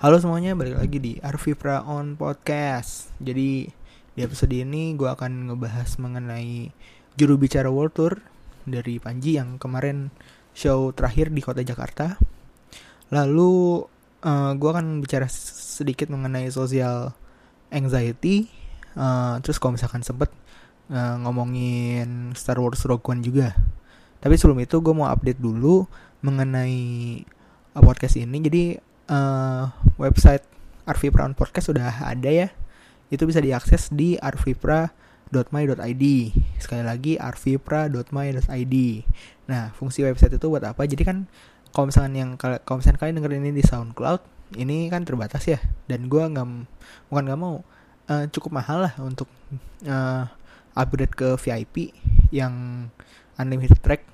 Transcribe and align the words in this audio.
Halo 0.00 0.16
semuanya, 0.16 0.56
balik 0.56 0.80
lagi 0.80 0.96
di 0.96 1.12
Arvipra 1.20 1.84
on 1.84 2.16
Podcast. 2.16 3.12
Jadi 3.20 3.68
di 4.16 4.20
episode 4.24 4.56
ini 4.56 4.96
gue 4.96 5.04
akan 5.04 5.52
ngebahas 5.52 6.00
mengenai 6.00 6.72
juru 7.20 7.36
bicara 7.36 7.68
World 7.68 7.92
Tour 7.92 8.16
dari 8.64 8.96
Panji 8.96 9.36
yang 9.36 9.60
kemarin 9.60 10.08
show 10.56 10.88
terakhir 10.96 11.28
di 11.36 11.44
kota 11.44 11.60
Jakarta. 11.60 12.16
Lalu 13.12 13.84
uh, 14.24 14.56
gue 14.56 14.70
akan 14.72 15.04
bicara 15.04 15.28
sedikit 15.28 16.08
mengenai 16.08 16.48
social 16.48 17.12
anxiety. 17.68 18.48
Uh, 18.96 19.36
terus 19.44 19.60
kalau 19.60 19.76
misalkan 19.76 20.00
sempet 20.00 20.32
uh, 20.88 21.20
ngomongin 21.28 22.32
Star 22.32 22.56
Wars 22.56 22.88
Rogue 22.88 23.04
One 23.04 23.20
juga. 23.20 23.52
Tapi 24.24 24.32
sebelum 24.40 24.64
itu 24.64 24.80
gue 24.80 24.96
mau 24.96 25.12
update 25.12 25.44
dulu 25.44 25.84
mengenai 26.24 27.20
podcast 27.76 28.16
ini. 28.16 28.40
Jadi 28.40 28.88
uh, 29.10 29.74
website 29.98 30.46
Arvipra 30.86 31.26
on 31.26 31.34
Podcast 31.34 31.74
sudah 31.74 31.90
ada 32.06 32.30
ya. 32.30 32.48
Itu 33.10 33.26
bisa 33.26 33.42
diakses 33.42 33.90
di 33.90 34.14
arvipra.my.id. 34.16 36.04
Sekali 36.62 36.82
lagi 36.86 37.18
arvipra.my.id. 37.18 38.76
Nah, 39.50 39.74
fungsi 39.74 40.06
website 40.06 40.38
itu 40.38 40.46
buat 40.46 40.62
apa? 40.62 40.86
Jadi 40.86 41.02
kan 41.02 41.26
kalau 41.74 41.90
misalkan 41.90 42.14
yang 42.14 42.30
kalau 42.38 42.78
misalkan 42.78 42.98
kalian 42.98 43.18
dengerin 43.18 43.42
ini 43.50 43.52
di 43.60 43.64
SoundCloud, 43.66 44.54
ini 44.58 44.86
kan 44.90 45.02
terbatas 45.02 45.42
ya. 45.46 45.58
Dan 45.90 46.06
gue 46.06 46.22
nggak 46.22 46.46
bukan 47.10 47.22
nggak 47.26 47.40
mau 47.40 47.62
uh, 48.10 48.24
cukup 48.30 48.62
mahal 48.62 48.86
lah 48.86 48.94
untuk 49.02 49.26
uh, 49.86 50.26
upgrade 50.74 51.14
ke 51.14 51.34
VIP 51.38 51.94
yang 52.30 52.86
unlimited 53.38 53.78
track. 53.82 54.06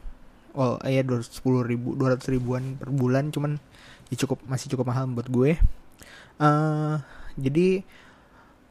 Oh, 0.56 0.81
iya 0.89 1.05
dua 1.05 1.20
sepuluh 1.20 1.61
ribu, 1.61 1.92
dua 1.92 2.17
ratus 2.17 2.33
ribuan 2.33 2.81
per 2.81 2.89
bulan, 2.89 3.28
cuman 3.28 3.61
ya 4.10 4.16
cukup 4.27 4.38
masih 4.46 4.70
cukup 4.73 4.91
mahal 4.91 5.09
buat 5.10 5.28
gue. 5.30 5.59
Uh, 6.37 7.01
jadi 7.41 7.83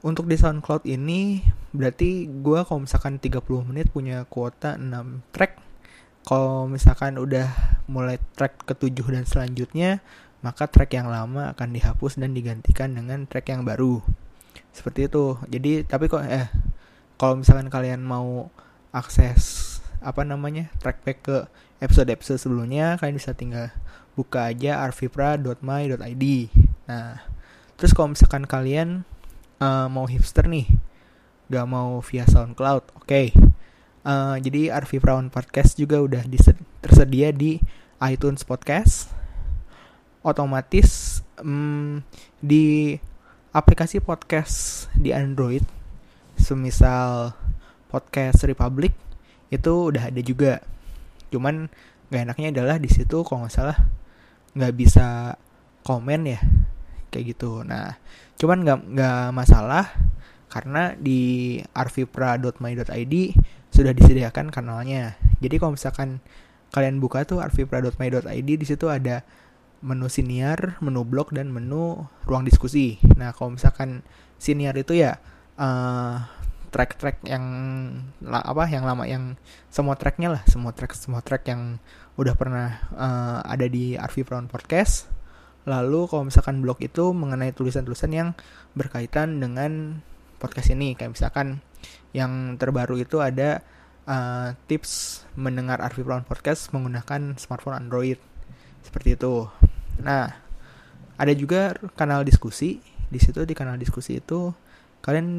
untuk 0.05 0.29
di 0.29 0.37
SoundCloud 0.37 0.85
ini 0.85 1.41
berarti 1.73 2.29
gue 2.29 2.59
kalau 2.61 2.85
misalkan 2.85 3.17
30 3.17 3.41
menit 3.65 3.89
punya 3.89 4.23
kuota 4.29 4.77
6 4.77 5.33
track. 5.33 5.57
Kalau 6.25 6.65
misalkan 6.65 7.21
udah 7.21 7.49
mulai 7.85 8.17
track 8.33 8.65
ketujuh 8.65 9.05
dan 9.13 9.25
selanjutnya 9.29 10.01
maka 10.45 10.69
track 10.69 10.93
yang 10.93 11.09
lama 11.09 11.53
akan 11.57 11.73
dihapus 11.73 12.21
dan 12.21 12.37
digantikan 12.37 12.93
dengan 12.93 13.25
track 13.25 13.49
yang 13.49 13.65
baru. 13.65 14.01
Seperti 14.69 15.09
itu. 15.09 15.41
Jadi 15.49 15.85
tapi 15.89 16.05
kok 16.05 16.21
eh 16.21 16.49
kalau 17.17 17.41
misalkan 17.41 17.73
kalian 17.73 18.05
mau 18.05 18.53
akses 18.93 19.75
apa 20.05 20.21
namanya 20.21 20.69
trackback 20.77 21.17
ke 21.25 21.37
episode-episode 21.81 22.37
sebelumnya 22.37 22.95
kalian 23.01 23.17
bisa 23.17 23.33
tinggal 23.33 23.73
buka 24.15 24.51
aja 24.51 24.81
arvipra.my.id 24.81 26.25
nah 26.87 27.19
terus 27.75 27.91
kalau 27.91 28.15
misalkan 28.15 28.47
kalian 28.47 29.03
uh, 29.59 29.87
mau 29.91 30.07
hipster 30.07 30.47
nih 30.47 30.67
gak 31.45 31.67
mau 31.69 32.01
via 32.01 32.25
SoundCloud 32.25 32.97
oke. 32.97 33.05
Okay. 33.05 33.29
uh, 34.05 34.33
eh, 34.33 34.35
jadi 34.41 34.73
Arvipra 34.73 35.13
on 35.13 35.29
Podcast 35.29 35.77
juga 35.77 36.01
udah 36.01 36.25
tersedia 36.81 37.29
di 37.29 37.61
iTunes 38.01 38.41
Podcast. 38.41 39.13
Otomatis 40.25 41.21
um, 41.37 42.01
di 42.41 42.97
aplikasi 43.53 44.01
podcast 44.01 44.89
di 44.97 45.13
Android 45.13 45.61
semisal 46.33 47.37
podcast 47.93 48.41
Republic 48.49 48.91
itu 49.53 49.93
udah 49.93 50.09
ada 50.09 50.21
juga. 50.25 50.65
Cuman 51.29 51.69
gak 52.09 52.25
enaknya 52.25 52.57
adalah 52.57 52.81
di 52.81 52.89
situ 52.89 53.21
kalau 53.21 53.45
nggak 53.45 53.53
salah 53.53 53.77
nggak 54.55 54.73
bisa 54.73 55.35
komen 55.83 56.35
ya 56.35 56.39
kayak 57.11 57.35
gitu 57.35 57.61
nah 57.61 57.99
cuman 58.39 58.63
nggak 58.63 58.79
nggak 58.95 59.23
masalah 59.35 59.91
karena 60.49 60.95
di 60.95 61.59
arvipra.my.id 61.75 63.15
sudah 63.69 63.91
disediakan 63.91 64.49
kanalnya 64.49 65.19
jadi 65.43 65.59
kalau 65.59 65.75
misalkan 65.75 66.23
kalian 66.71 66.99
buka 66.99 67.27
tuh 67.27 67.43
arvipra.my.id 67.43 68.49
di 68.49 68.65
situ 68.67 68.87
ada 68.91 69.23
menu 69.85 70.09
siniar, 70.09 70.81
menu 70.81 71.05
blog 71.05 71.29
dan 71.29 71.53
menu 71.53 72.09
ruang 72.25 72.41
diskusi. 72.41 72.97
Nah, 73.13 73.35
kalau 73.37 73.53
misalkan 73.53 74.01
siniar 74.41 74.73
itu 74.73 74.97
ya 74.97 75.21
uh, 75.61 76.25
track-track 76.75 77.23
yang 77.23 77.45
apa 78.27 78.67
yang 78.67 78.83
lama 78.83 79.07
yang 79.07 79.39
semua 79.71 79.95
tracknya 79.95 80.35
lah 80.35 80.43
semua 80.43 80.75
track 80.75 80.91
semua 80.91 81.23
track 81.23 81.47
yang 81.47 81.79
udah 82.19 82.35
pernah 82.35 82.79
uh, 82.95 83.39
ada 83.43 83.67
di 83.67 83.95
RV 83.95 84.27
Brown 84.27 84.47
Podcast. 84.47 85.07
Lalu 85.67 86.07
kalau 86.07 86.23
misalkan 86.27 86.63
blog 86.63 86.79
itu 86.79 87.11
mengenai 87.11 87.51
tulisan-tulisan 87.51 88.11
yang 88.11 88.29
berkaitan 88.71 89.39
dengan 89.39 89.99
podcast 90.39 90.71
ini, 90.71 90.95
kayak 90.95 91.17
misalkan 91.17 91.59
yang 92.15 92.55
terbaru 92.55 93.01
itu 93.01 93.19
ada 93.19 93.59
uh, 94.07 94.55
tips 94.69 95.23
mendengar 95.35 95.83
RV 95.91 96.07
Brown 96.07 96.23
Podcast 96.23 96.71
menggunakan 96.71 97.35
smartphone 97.35 97.75
Android. 97.75 98.19
Seperti 98.85 99.19
itu. 99.19 99.49
Nah, 99.99 100.31
ada 101.19 101.33
juga 101.35 101.75
kanal 101.99 102.23
diskusi. 102.23 102.79
Di 103.11 103.19
situ 103.19 103.43
di 103.43 103.51
kanal 103.57 103.75
diskusi 103.75 104.23
itu 104.23 104.53
kalian 105.03 105.29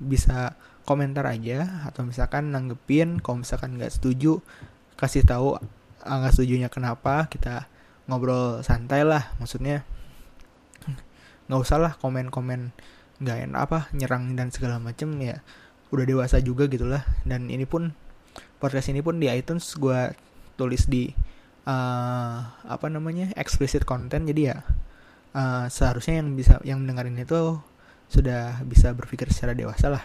bisa 0.00 0.56
komentar 0.82 1.26
aja 1.28 1.86
atau 1.86 2.02
misalkan 2.06 2.50
nanggepin 2.50 3.22
kalau 3.22 3.42
misalkan 3.42 3.78
nggak 3.78 3.92
setuju 3.94 4.42
kasih 4.98 5.22
tahu 5.26 5.58
nggak 6.02 6.32
setuju 6.34 6.66
kenapa 6.70 7.30
kita 7.30 7.70
ngobrol 8.10 8.60
santai 8.66 9.06
lah 9.06 9.30
maksudnya. 9.38 9.86
Nggak 11.46 11.60
usah 11.62 11.78
lah 11.78 11.92
komen-komen 11.98 12.74
nggak 13.22 13.38
enak 13.46 13.60
apa 13.70 13.78
nyerang 13.94 14.34
dan 14.34 14.50
segala 14.50 14.82
macem 14.82 15.14
ya 15.22 15.38
udah 15.94 16.04
dewasa 16.08 16.42
juga 16.42 16.66
gitulah 16.66 17.06
dan 17.22 17.46
ini 17.46 17.62
pun 17.68 17.94
podcast 18.58 18.90
ini 18.90 18.98
pun 18.98 19.22
di 19.22 19.30
iTunes 19.30 19.78
gue 19.78 20.16
tulis 20.58 20.90
di 20.90 21.12
uh, 21.68 22.38
apa 22.66 22.86
namanya 22.90 23.30
explicit 23.38 23.86
content 23.86 24.26
jadi 24.26 24.42
ya 24.42 24.56
uh, 25.38 25.66
seharusnya 25.70 26.18
yang 26.18 26.34
bisa 26.34 26.58
yang 26.66 26.82
mendengarin 26.82 27.14
itu 27.20 27.60
sudah 28.10 28.58
bisa 28.66 28.90
berpikir 28.96 29.30
secara 29.30 29.54
dewasa 29.54 29.92
lah 29.92 30.04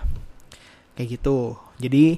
kayak 0.97 1.22
gitu 1.22 1.62
jadi 1.78 2.18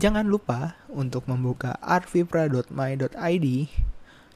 Jangan 0.00 0.24
lupa 0.32 0.80
untuk 0.88 1.28
membuka 1.28 1.76
arvipra.my.id. 1.84 3.46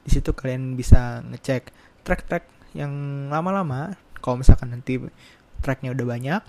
Di 0.05 0.09
situ 0.13 0.29
kalian 0.29 0.77
bisa 0.77 1.25
ngecek 1.25 1.73
track-track 2.05 2.45
yang 2.77 2.93
lama-lama. 3.33 3.97
Kalau 4.21 4.37
misalkan 4.37 4.77
nanti 4.77 5.01
tracknya 5.65 5.97
udah 5.97 6.05
banyak, 6.05 6.41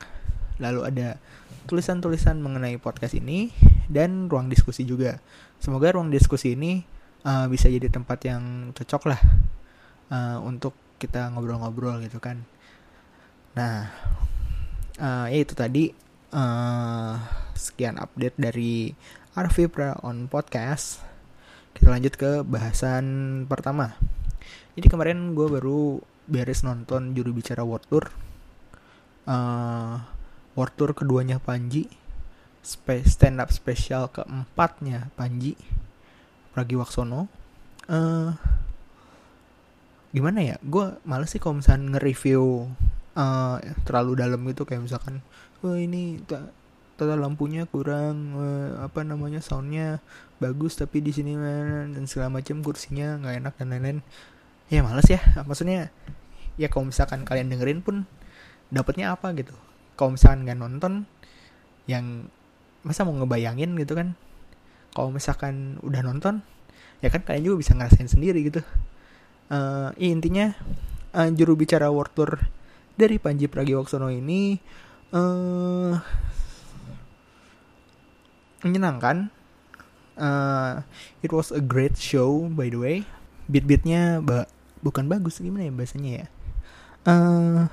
lalu 0.61 0.84
ada 0.84 1.17
tulisan-tulisan 1.65 2.45
mengenai 2.45 2.77
podcast 2.77 3.17
ini 3.17 3.57
dan 3.89 4.28
ruang 4.28 4.53
diskusi 4.53 4.84
juga. 4.84 5.17
Semoga 5.65 5.97
ruang 5.97 6.13
diskusi 6.13 6.53
ini 6.53 6.84
uh, 7.25 7.49
bisa 7.49 7.73
jadi 7.73 7.89
tempat 7.89 8.21
yang 8.28 8.77
cocok 8.77 9.03
lah 9.09 9.21
uh, 10.13 10.45
untuk 10.45 10.77
kita 11.01 11.33
ngobrol-ngobrol 11.33 12.05
gitu 12.05 12.21
kan. 12.21 12.45
Nah, 13.57 13.89
uh, 15.01 15.25
ya 15.33 15.41
itu 15.41 15.57
tadi 15.57 15.89
uh, 16.33 17.21
sekian 17.55 18.01
update 18.01 18.35
dari 18.39 18.95
Arvipra 19.37 20.01
on 20.01 20.33
podcast. 20.33 21.05
Kita 21.77 21.93
lanjut 21.93 22.17
ke 22.17 22.41
bahasan 22.41 23.45
pertama. 23.45 23.93
Jadi 24.77 24.87
kemarin 24.89 25.37
gue 25.37 25.45
baru 25.45 26.01
beres 26.25 26.65
nonton 26.65 27.13
juru 27.13 27.37
bicara 27.37 27.63
World 27.63 27.85
Tour. 27.87 28.05
Uh, 29.29 30.01
World 30.57 30.75
Tour 30.75 30.91
keduanya 30.97 31.37
Panji. 31.37 31.87
stand 33.07 33.39
up 33.39 33.53
spesial 33.53 34.09
keempatnya 34.11 35.13
Panji. 35.15 35.55
Pragiwaksono. 36.57 37.29
Uh, 37.87 38.33
gimana 40.11 40.41
ya? 40.43 40.57
Gue 40.65 40.97
males 41.05 41.31
sih 41.31 41.39
kalau 41.39 41.61
misalnya 41.61 41.97
nge-review 41.97 42.73
uh, 43.15 43.57
terlalu 43.84 44.13
dalam 44.17 44.41
gitu 44.49 44.65
kayak 44.65 44.89
misalkan, 44.89 45.21
oh 45.66 45.74
ini 45.74 46.22
tata 46.97 47.18
lampunya 47.18 47.68
kurang 47.68 48.33
uh, 48.39 48.86
apa 48.86 49.04
namanya 49.04 49.45
soundnya 49.45 50.01
bagus 50.41 50.80
tapi 50.80 51.04
di 51.04 51.13
sini 51.13 51.36
dan 51.92 52.04
segala 52.09 52.41
macam 52.41 52.65
kursinya 52.65 53.21
nggak 53.21 53.34
enak 53.42 53.54
dan 53.59 53.66
lain-lain. 53.74 53.98
Ya 54.72 54.80
males 54.86 55.07
ya. 55.10 55.21
Maksudnya 55.48 55.91
ya 56.57 56.71
kalau 56.71 56.89
misalkan 56.89 57.27
kalian 57.27 57.53
dengerin 57.53 57.84
pun 57.84 58.09
dapatnya 58.72 59.13
apa 59.13 59.34
gitu? 59.36 59.53
Kalau 59.98 60.16
misalkan 60.16 60.48
nggak 60.48 60.59
nonton 60.59 60.92
yang 61.91 62.30
masa 62.86 63.04
mau 63.04 63.12
ngebayangin? 63.19 63.77
gitu 63.77 63.92
kan. 63.98 64.16
Kalau 64.95 65.12
misalkan 65.12 65.77
udah 65.84 66.01
nonton 66.01 66.41
ya 67.04 67.12
kan 67.12 67.21
kalian 67.21 67.53
juga 67.53 67.57
bisa 67.60 67.72
ngerasain 67.77 68.09
sendiri 68.09 68.41
gitu. 68.48 68.65
Uh, 69.47 69.92
ya 70.01 70.10
intinya 70.10 70.57
uh, 71.12 71.28
juru 71.30 71.54
bicara 71.54 71.92
World 71.92 72.12
Tour 72.16 72.30
dari 72.97 73.21
Panji 73.21 73.47
Pragiwaksono 73.47 74.09
ini 74.09 74.57
uh, 75.13 76.01
menyenangkan. 78.65 79.31
Uh, 80.17 80.81
it 81.21 81.29
was 81.29 81.53
a 81.53 81.61
great 81.61 82.01
show 82.01 82.49
by 82.49 82.73
the 82.73 82.81
way. 82.81 82.97
Beat-beatnya 83.47 84.25
ba 84.25 84.49
bukan 84.81 85.07
bagus 85.07 85.39
gimana 85.43 85.69
ya 85.69 85.73
bahasanya 85.75 86.13
ya. 86.25 86.27
uh, 87.07 87.71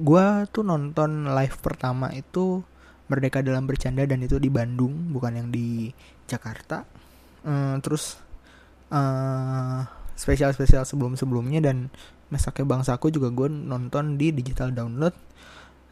gue 0.00 0.26
tuh 0.50 0.64
nonton 0.64 1.28
live 1.28 1.56
pertama 1.60 2.10
itu 2.16 2.64
Merdeka 3.08 3.40
dalam 3.40 3.64
bercanda 3.64 4.04
dan 4.04 4.20
itu 4.20 4.36
di 4.36 4.52
Bandung 4.52 5.12
bukan 5.16 5.32
yang 5.32 5.48
di 5.48 5.88
Jakarta 6.28 6.84
uh, 7.48 7.76
terus 7.80 8.20
uh, 8.92 9.80
spesial 10.12 10.52
spesial 10.52 10.84
sebelum 10.84 11.16
sebelumnya 11.16 11.64
dan 11.64 11.88
Mesaknya 12.28 12.68
Bangsaku 12.68 13.08
juga 13.08 13.32
gue 13.32 13.48
nonton 13.48 14.20
di 14.20 14.28
digital 14.36 14.76
download 14.76 15.16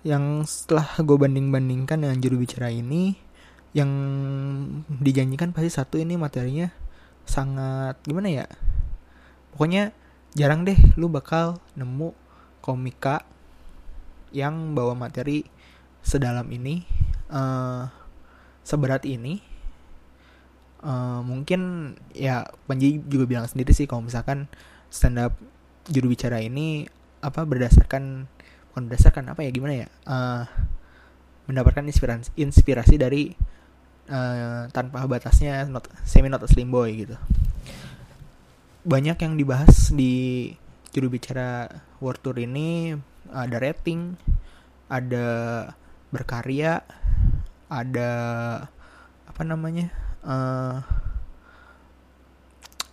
yang 0.06 0.46
setelah 0.46 0.86
gue 1.02 1.18
banding 1.18 1.50
bandingkan 1.50 1.98
dengan 1.98 2.22
juru 2.22 2.46
bicara 2.46 2.70
ini 2.70 3.18
yang 3.74 3.90
dijanjikan 4.86 5.50
pasti 5.50 5.74
satu 5.74 5.98
ini 5.98 6.14
materinya 6.14 6.70
sangat 7.26 7.98
gimana 8.06 8.30
ya? 8.30 8.46
Pokoknya 9.50 9.90
jarang 10.38 10.62
deh 10.62 10.78
lu 10.94 11.10
bakal 11.10 11.58
nemu 11.74 12.14
komika 12.62 13.26
yang 14.30 14.78
bawa 14.78 14.94
materi 14.94 15.42
sedalam 16.06 16.46
ini 16.54 16.86
uh, 17.34 17.90
seberat 18.62 19.02
ini. 19.10 19.42
Uh, 20.86 21.18
mungkin 21.26 21.92
ya 22.14 22.46
Panji 22.70 23.02
juga 23.10 23.26
bilang 23.26 23.50
sendiri 23.50 23.74
sih 23.74 23.90
kalau 23.90 24.06
misalkan 24.06 24.46
stand 24.86 25.18
up 25.18 25.34
juru 25.90 26.14
bicara 26.14 26.38
ini 26.38 26.86
apa 27.26 27.42
berdasarkan 27.42 28.30
bukan 28.76 28.92
berdasarkan 28.92 29.32
apa 29.32 29.40
ya 29.40 29.48
gimana 29.56 29.72
ya 29.72 29.88
uh, 30.04 30.44
mendapatkan 31.48 31.80
inspirasi 31.88 32.28
inspirasi 32.36 33.00
dari 33.00 33.32
uh, 34.12 34.68
tanpa 34.68 35.00
batasnya 35.08 35.64
not, 35.64 35.88
semi 36.04 36.28
not 36.28 36.44
a 36.44 36.48
slim 36.52 36.68
boy 36.68 36.92
gitu. 36.92 37.16
Banyak 38.84 39.16
yang 39.16 39.40
dibahas 39.40 39.96
di 39.96 40.52
juru 40.92 41.08
bicara 41.08 41.72
World 42.04 42.20
Tour 42.20 42.36
ini 42.36 42.92
ada 43.32 43.56
rating, 43.56 44.12
ada 44.92 45.26
berkarya, 46.12 46.84
ada 47.72 48.12
apa 49.24 49.40
namanya 49.40 49.88
uh, 50.20 50.84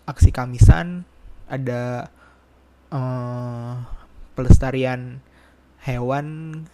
aksi 0.08 0.32
kamisan, 0.32 1.04
ada 1.52 2.08
uh, 2.88 3.84
pelestarian 4.40 5.20
hewan 5.84 6.26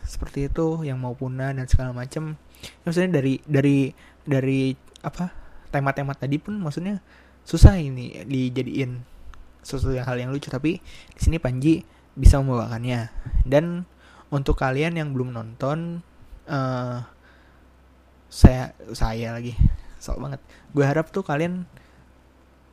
seperti 0.06 0.46
itu 0.48 0.86
yang 0.86 1.02
mau 1.02 1.18
punah 1.18 1.50
dan 1.52 1.66
segala 1.66 1.92
macam. 1.92 2.38
Maksudnya 2.86 3.20
dari 3.20 3.42
dari 3.44 3.90
dari 4.22 4.78
apa 5.02 5.34
tema-tema 5.74 6.14
tadi 6.14 6.38
pun 6.38 6.62
maksudnya 6.62 7.02
susah 7.42 7.82
ini 7.82 8.22
dijadiin 8.30 9.02
sesuatu 9.66 9.98
hal 9.98 10.18
yang 10.22 10.30
lucu. 10.30 10.54
Tapi 10.54 10.78
di 11.16 11.20
sini 11.20 11.42
Panji 11.42 11.82
bisa 12.14 12.38
membawakannya. 12.38 13.10
Dan 13.50 13.90
untuk 14.30 14.62
kalian 14.62 14.94
yang 14.94 15.10
belum 15.10 15.34
nonton 15.34 16.06
uh, 16.46 17.02
saya 18.30 18.78
saya 18.94 19.34
lagi 19.34 19.58
sok 19.98 20.22
banget. 20.22 20.42
Gue 20.70 20.86
harap 20.86 21.10
tuh 21.10 21.26
kalian 21.26 21.66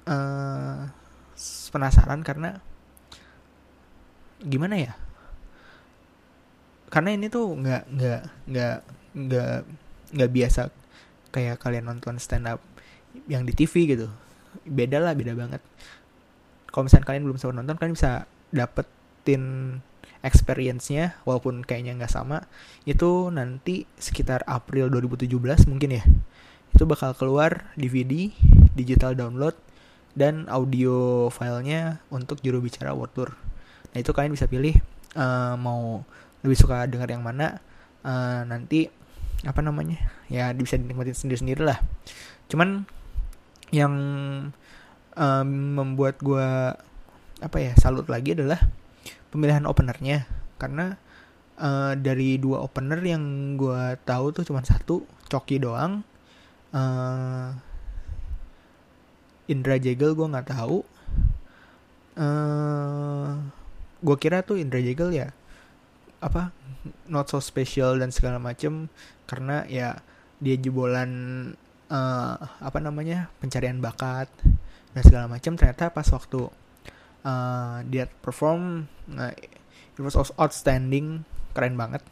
uh, 0.05 0.85
penasaran 1.73 2.21
karena 2.21 2.61
gimana 4.45 4.77
ya 4.77 5.06
karena 6.87 7.11
ini 7.15 7.27
tuh 7.27 7.55
nggak 7.59 7.83
nggak 7.91 8.23
nggak 8.47 8.77
nggak 9.17 9.57
nggak 10.17 10.31
biasa 10.31 10.71
kayak 11.35 11.59
kalian 11.59 11.91
nonton 11.91 12.17
stand 12.23 12.47
up 12.47 12.63
yang 13.27 13.43
di 13.45 13.53
TV 13.53 13.97
gitu. 13.97 14.09
Beda 14.65 15.03
lah 15.03 15.13
beda 15.13 15.35
banget. 15.35 15.61
Kalau 16.71 16.87
misalnya 16.87 17.07
kalian 17.09 17.25
belum 17.27 17.39
sempat 17.41 17.57
nonton 17.57 17.77
kalian 17.77 17.95
bisa 17.97 18.29
dapetin 18.53 19.45
experience-nya 20.25 21.19
walaupun 21.23 21.63
kayaknya 21.63 21.95
nggak 22.03 22.11
sama 22.11 22.43
itu 22.83 23.31
nanti 23.31 23.87
sekitar 24.01 24.43
April 24.47 24.89
2017 24.93 25.71
mungkin 25.71 26.01
ya. 26.01 26.05
Itu 26.73 26.85
bakal 26.85 27.17
keluar 27.17 27.73
DVD 27.75 28.31
digital 28.77 29.17
download 29.17 29.57
dan 30.17 30.49
audio 30.49 31.29
filenya 31.29 32.01
untuk 32.09 32.41
juru 32.41 32.65
bicara 32.65 32.97
World 32.97 33.13
Tour. 33.13 33.31
Nah 33.93 33.99
itu 34.01 34.13
kalian 34.13 34.33
bisa 34.33 34.49
pilih 34.49 34.77
uh, 35.17 35.57
mau 35.61 36.05
lebih 36.47 36.63
suka 36.63 36.87
dengar 36.87 37.11
yang 37.11 37.27
mana 37.27 37.59
uh, 38.07 38.47
nanti 38.47 38.87
apa 39.43 39.61
namanya 39.61 39.99
ya 40.31 40.55
bisa 40.55 40.79
dinikmatin 40.79 41.19
sendiri-sendiri 41.19 41.67
lah. 41.67 41.83
Cuman 42.47 42.87
yang 43.75 43.95
um, 45.19 45.49
membuat 45.75 46.23
gue 46.23 46.79
apa 47.43 47.57
ya 47.59 47.75
salut 47.75 48.07
lagi 48.07 48.39
adalah 48.39 48.63
pemilihan 49.35 49.67
openernya. 49.67 50.31
Karena 50.57 50.95
uh, 51.59 51.99
dari 51.99 52.39
dua 52.39 52.63
opener 52.63 53.03
yang 53.03 53.59
gue 53.59 53.99
tahu 54.07 54.31
tuh 54.31 54.47
cuma 54.47 54.63
satu 54.63 55.03
Coki 55.27 55.59
doang. 55.59 56.07
Uh, 56.71 57.51
Indra 59.51 59.79
Jegel 59.83 60.15
gue 60.15 60.27
nggak 60.31 60.55
tahu. 60.55 60.87
Uh, 62.17 63.37
gue 64.01 64.17
kira 64.17 64.41
tuh 64.41 64.57
Indra 64.57 64.81
Jegel 64.81 65.13
ya 65.13 65.29
apa 66.23 66.55
not 67.11 67.27
so 67.27 67.43
special 67.43 67.99
dan 67.99 68.15
segala 68.15 68.39
macem 68.39 68.87
karena 69.27 69.67
ya 69.67 70.01
dia 70.39 70.57
jebolan 70.57 71.11
uh, 71.91 72.37
apa 72.41 72.79
namanya 72.79 73.33
pencarian 73.43 73.83
bakat 73.83 74.31
dan 74.95 75.03
segala 75.03 75.27
macam 75.27 75.59
ternyata 75.59 75.91
pas 75.91 76.07
waktu 76.09 76.49
uh, 77.27 77.83
dia 77.89 78.07
perform 78.23 78.87
uh, 79.19 79.33
it 79.97 80.01
was 80.01 80.17
outstanding 80.37 81.25
keren 81.57 81.75
banget. 81.75 82.05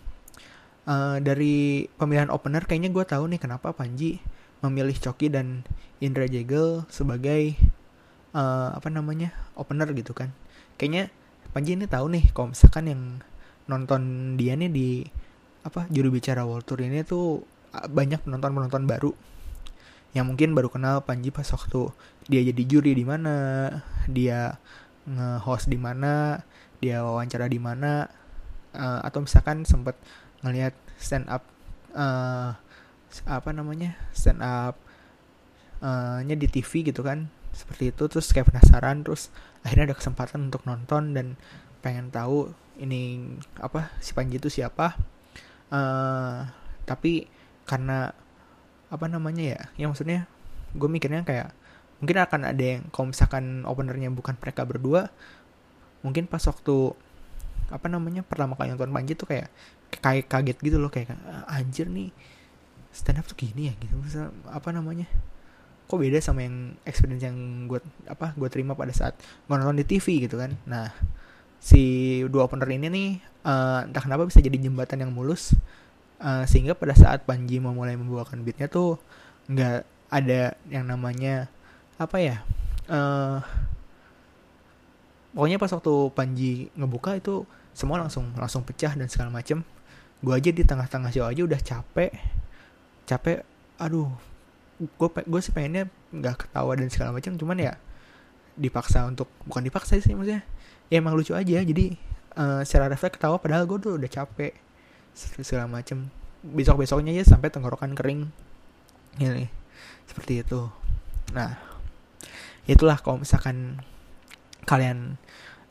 Uh, 0.84 1.16
dari 1.20 1.88
pemilihan 1.96 2.28
opener 2.28 2.68
kayaknya 2.68 2.92
gue 2.92 3.04
tahu 3.08 3.24
nih 3.32 3.40
kenapa 3.40 3.72
Panji 3.72 4.20
memilih 4.60 4.96
Coki 5.00 5.32
dan 5.32 5.64
Indra 6.00 6.28
Jegel 6.28 6.84
sebagai 6.92 7.56
uh, 8.36 8.72
apa 8.76 8.88
namanya 8.92 9.32
opener 9.56 9.88
gitu 9.96 10.12
kan. 10.12 10.32
Kayaknya 10.76 11.08
Panji 11.56 11.76
ini 11.76 11.88
tahu 11.88 12.12
nih 12.12 12.24
kalau 12.36 12.52
misalkan 12.52 12.84
yang 12.88 13.02
nonton 13.66 14.34
dia 14.36 14.54
nih 14.56 14.70
di 14.70 14.88
apa 15.64 15.88
juru 15.88 16.12
bicara 16.12 16.44
World 16.44 16.68
Tour 16.68 16.84
ini 16.84 17.00
tuh 17.02 17.44
banyak 17.72 18.22
penonton 18.22 18.52
penonton 18.52 18.84
baru. 18.84 19.10
Yang 20.14 20.26
mungkin 20.30 20.50
baru 20.54 20.70
kenal 20.70 21.02
Panji 21.02 21.34
pas 21.34 21.46
waktu 21.50 21.90
dia 22.30 22.40
jadi 22.46 22.62
juri 22.62 22.94
di 22.94 23.02
mana, 23.02 23.66
dia 24.06 24.62
nge-host 25.10 25.66
di 25.66 25.74
mana, 25.74 26.38
dia 26.78 27.02
wawancara 27.02 27.50
di 27.50 27.58
mana, 27.58 28.06
uh, 28.78 29.00
atau 29.02 29.26
misalkan 29.26 29.66
sempat 29.66 29.98
ngelihat 30.46 30.74
stand 30.98 31.26
up 31.26 31.42
uh, 31.96 32.54
apa 33.26 33.50
namanya 33.54 33.94
stand 34.10 34.42
up 34.42 34.78
uh, 35.80 36.18
nya 36.22 36.34
di 36.34 36.50
TV 36.50 36.90
gitu 36.90 37.06
kan 37.06 37.30
seperti 37.54 37.94
itu 37.94 38.10
terus 38.10 38.34
kayak 38.34 38.50
penasaran 38.50 39.06
terus 39.06 39.30
akhirnya 39.62 39.94
ada 39.94 39.96
kesempatan 39.96 40.50
untuk 40.50 40.66
nonton 40.66 41.14
dan 41.14 41.38
pengen 41.80 42.10
tahu 42.10 42.50
ini 42.80 43.34
apa 43.58 43.94
si 44.02 44.12
Panji 44.16 44.38
itu 44.38 44.50
siapa? 44.50 44.98
Uh, 45.72 46.46
tapi 46.84 47.26
karena 47.64 48.12
apa 48.92 49.06
namanya 49.08 49.42
ya 49.42 49.60
ya 49.80 49.86
maksudnya 49.88 50.28
gue 50.76 50.88
mikirnya 50.90 51.24
kayak 51.24 51.50
mungkin 51.98 52.18
akan 52.20 52.40
ada 52.44 52.64
yang 52.76 52.82
kalau 52.92 53.10
misalkan 53.10 53.64
openernya 53.64 54.12
bukan 54.12 54.36
mereka 54.36 54.62
berdua 54.68 55.08
mungkin 56.04 56.28
pas 56.28 56.44
waktu 56.44 56.92
apa 57.72 57.86
namanya 57.88 58.20
pertama 58.20 58.54
kali 58.60 58.76
nonton 58.76 58.92
Panji 58.92 59.16
tuh 59.16 59.24
kayak 59.24 59.48
kayak 59.88 60.28
kaget 60.28 60.58
gitu 60.60 60.76
loh 60.76 60.92
kayak 60.92 61.16
ah, 61.24 61.48
anjir 61.48 61.88
nih 61.88 62.12
stand 62.92 63.18
up 63.18 63.26
tuh 63.26 63.34
gini 63.34 63.72
ya 63.72 63.74
gitu. 63.80 63.96
Apa 64.50 64.70
namanya 64.70 65.08
kok 65.84 66.00
beda 66.00 66.16
sama 66.20 66.44
yang 66.44 66.76
experience 66.88 67.24
yang 67.24 67.68
gue 67.68 67.80
apa 68.08 68.32
gue 68.36 68.48
terima 68.48 68.72
pada 68.76 68.92
saat 68.92 69.16
gue 69.18 69.54
nonton 69.54 69.80
di 69.80 69.86
TV 69.88 70.28
gitu 70.28 70.36
kan. 70.36 70.54
Nah 70.68 70.92
si 71.58 72.20
dua 72.28 72.46
opener 72.46 72.68
ini 72.74 72.86
nih 72.90 73.10
uh, 73.46 73.86
entah 73.88 74.02
kenapa 74.02 74.28
bisa 74.28 74.40
jadi 74.40 74.56
jembatan 74.56 75.04
yang 75.06 75.12
mulus 75.12 75.54
uh, 76.20 76.44
sehingga 76.44 76.76
pada 76.76 76.92
saat 76.94 77.24
Panji 77.24 77.58
mau 77.58 77.72
mulai 77.72 77.96
membawakan 77.96 78.44
beatnya 78.44 78.68
tuh 78.68 79.00
nggak 79.48 79.84
ada 80.12 80.54
yang 80.68 80.84
namanya 80.88 81.48
apa 82.00 82.16
ya 82.20 82.36
uh, 82.90 83.40
pokoknya 85.34 85.58
pas 85.58 85.72
waktu 85.72 85.94
Panji 86.14 86.52
ngebuka 86.78 87.18
itu 87.18 87.44
semua 87.74 87.98
langsung 87.98 88.30
langsung 88.38 88.62
pecah 88.62 88.94
dan 88.94 89.10
segala 89.10 89.34
macem. 89.34 89.66
Gue 90.22 90.32
aja 90.32 90.48
di 90.54 90.62
tengah-tengah 90.62 91.10
show 91.10 91.26
aja 91.26 91.42
udah 91.42 91.60
capek 91.60 92.14
capek 93.04 93.44
aduh 93.76 94.08
gue 94.80 95.08
gue 95.08 95.40
sih 95.44 95.52
pengennya 95.52 95.86
nggak 96.10 96.48
ketawa 96.48 96.72
dan 96.74 96.88
segala 96.88 97.10
macam 97.12 97.36
cuman 97.36 97.56
ya 97.60 97.72
dipaksa 98.56 99.04
untuk 99.06 99.28
bukan 99.44 99.66
dipaksa 99.66 99.98
sih 100.00 100.14
maksudnya 100.16 100.42
ya 100.88 101.00
emang 101.00 101.16
lucu 101.16 101.32
aja. 101.32 101.60
Jadi 101.60 101.96
uh, 102.36 102.60
secara 102.66 102.90
refleks 102.90 103.16
ketawa 103.16 103.38
padahal 103.40 103.64
gue 103.68 103.78
tuh 103.80 103.92
udah 103.96 104.10
capek. 104.10 104.52
Segala 105.14 105.70
macem. 105.70 106.10
Besok 106.44 106.84
besoknya 106.84 107.14
aja 107.14 107.36
sampai 107.36 107.48
tenggorokan 107.48 107.96
kering. 107.96 108.28
Ini 109.20 109.46
seperti 110.04 110.42
itu. 110.44 110.68
Nah 111.32 111.56
itulah 112.64 112.96
kalau 113.00 113.20
misalkan 113.20 113.80
kalian 114.64 115.20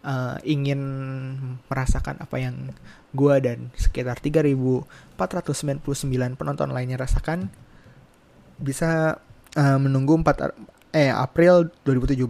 uh, 0.05 0.37
ingin 0.45 0.81
merasakan 1.65 2.21
apa 2.21 2.37
yang 2.37 2.69
gue 3.13 3.35
dan 3.41 3.73
sekitar 3.73 4.21
3.499 4.21 5.17
penonton 6.37 6.69
lainnya 6.69 7.01
rasakan 7.01 7.49
bisa 8.61 9.17
uh, 9.57 9.79
menunggu 9.81 10.13
4 10.21 10.53
eh 10.93 11.09
April 11.09 11.73
2017 11.89 12.21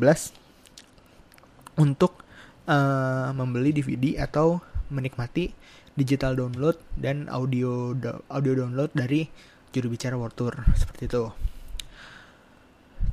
untuk 1.76 2.23
uh, 2.68 3.30
membeli 3.36 3.76
DVD 3.76 4.24
atau 4.24 4.62
menikmati 4.94 5.52
digital 5.94 6.34
download 6.34 6.78
dan 6.98 7.30
audio 7.30 7.94
audio 8.30 8.54
download 8.66 8.90
dari 8.94 9.30
juru 9.74 9.94
bicara 9.94 10.18
World 10.18 10.38
Tour 10.38 10.54
seperti 10.74 11.10
itu. 11.10 11.24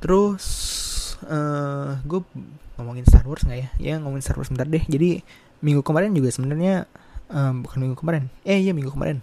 Terus 0.01 0.45
uh, 1.25 2.01
gue 2.05 2.21
ngomongin 2.77 3.05
Star 3.05 3.25
Wars 3.25 3.45
nggak 3.45 3.59
ya? 3.59 3.69
Ya 3.77 3.93
ngomongin 4.01 4.25
Star 4.25 4.37
Wars 4.37 4.49
bentar 4.49 4.65
deh. 4.69 4.81
Jadi 4.85 5.21
minggu 5.61 5.85
kemarin 5.85 6.13
juga 6.13 6.33
sebenarnya 6.33 6.89
um, 7.29 7.65
bukan 7.65 7.77
minggu 7.81 7.97
kemarin. 7.97 8.23
Eh 8.45 8.61
iya 8.61 8.73
minggu 8.73 8.93
kemarin. 8.93 9.21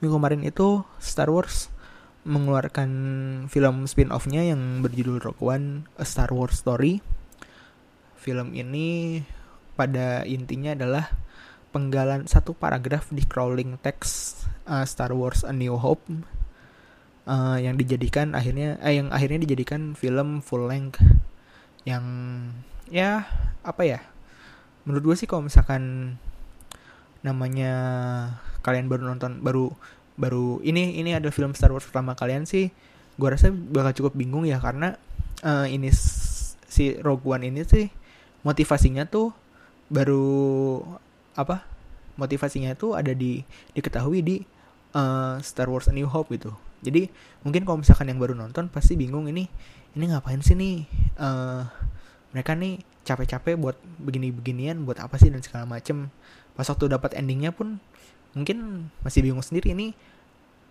Minggu 0.00 0.16
kemarin 0.16 0.40
itu 0.44 0.84
Star 1.00 1.28
Wars 1.28 1.72
mengeluarkan 2.24 2.88
film 3.52 3.84
spin-off-nya 3.84 4.48
yang 4.48 4.80
berjudul 4.80 5.20
Rogue 5.20 5.44
One 5.44 5.84
A 6.00 6.08
Star 6.08 6.32
Wars 6.32 6.56
Story. 6.56 7.04
Film 8.16 8.56
ini 8.56 9.20
pada 9.74 10.22
intinya 10.26 10.74
adalah 10.74 11.10
penggalan 11.74 12.30
satu 12.30 12.54
paragraf 12.54 13.10
di 13.10 13.26
crawling 13.26 13.74
text 13.82 14.46
uh, 14.70 14.86
Star 14.86 15.10
Wars 15.10 15.42
A 15.42 15.50
New 15.50 15.74
Hope 15.74 16.06
uh, 17.26 17.58
yang 17.58 17.74
dijadikan 17.74 18.38
akhirnya 18.38 18.78
eh, 18.78 19.02
yang 19.02 19.10
akhirnya 19.10 19.42
dijadikan 19.42 19.98
film 19.98 20.38
full 20.38 20.70
length. 20.70 21.02
Yang 21.82 22.04
ya 22.88 23.26
apa 23.66 23.82
ya? 23.82 24.00
Menurut 24.86 25.12
gue 25.12 25.16
sih 25.18 25.28
kalau 25.28 25.44
misalkan 25.44 26.14
namanya 27.24 27.72
kalian 28.60 28.86
baru 28.86 29.08
nonton 29.08 29.40
baru 29.40 29.72
baru 30.14 30.60
ini 30.62 31.00
ini 31.00 31.16
ada 31.16 31.32
film 31.32 31.56
Star 31.56 31.72
Wars 31.72 31.88
pertama 31.88 32.14
kalian 32.14 32.44
sih 32.46 32.70
gue 33.16 33.28
rasa 33.28 33.50
bakal 33.50 33.96
cukup 33.96 34.12
bingung 34.14 34.44
ya 34.44 34.60
karena 34.60 35.00
uh, 35.42 35.66
ini 35.66 35.88
si 36.68 36.94
Rogue 37.00 37.24
One 37.24 37.48
ini 37.48 37.64
sih 37.64 37.88
motivasinya 38.44 39.08
tuh 39.08 39.32
baru 39.92 40.80
apa 41.34 41.66
motivasinya 42.14 42.72
itu 42.72 42.94
ada 42.94 43.10
di 43.10 43.42
diketahui 43.74 44.20
di 44.22 44.36
uh, 44.94 45.36
Star 45.42 45.66
Wars 45.68 45.90
A 45.90 45.92
New 45.92 46.06
Hope 46.06 46.32
gitu. 46.34 46.54
Jadi 46.84 47.08
mungkin 47.42 47.64
kalau 47.64 47.80
misalkan 47.80 48.12
yang 48.12 48.20
baru 48.20 48.36
nonton 48.36 48.68
pasti 48.68 48.94
bingung 48.94 49.26
ini 49.26 49.48
ini 49.94 50.04
ngapain 50.10 50.40
sih 50.44 50.54
nih? 50.54 50.84
Uh, 51.18 51.66
mereka 52.34 52.54
nih 52.58 52.82
capek-capek 53.06 53.54
buat 53.54 53.76
begini-beginian 54.02 54.82
buat 54.82 54.98
apa 54.98 55.16
sih 55.18 55.30
dan 55.30 55.42
segala 55.42 55.64
macem. 55.66 56.10
Pas 56.54 56.66
waktu 56.66 56.90
dapat 56.90 57.18
endingnya 57.18 57.50
pun 57.50 57.78
mungkin 58.34 58.90
masih 59.02 59.22
bingung 59.22 59.42
sendiri 59.42 59.74
ini 59.74 59.94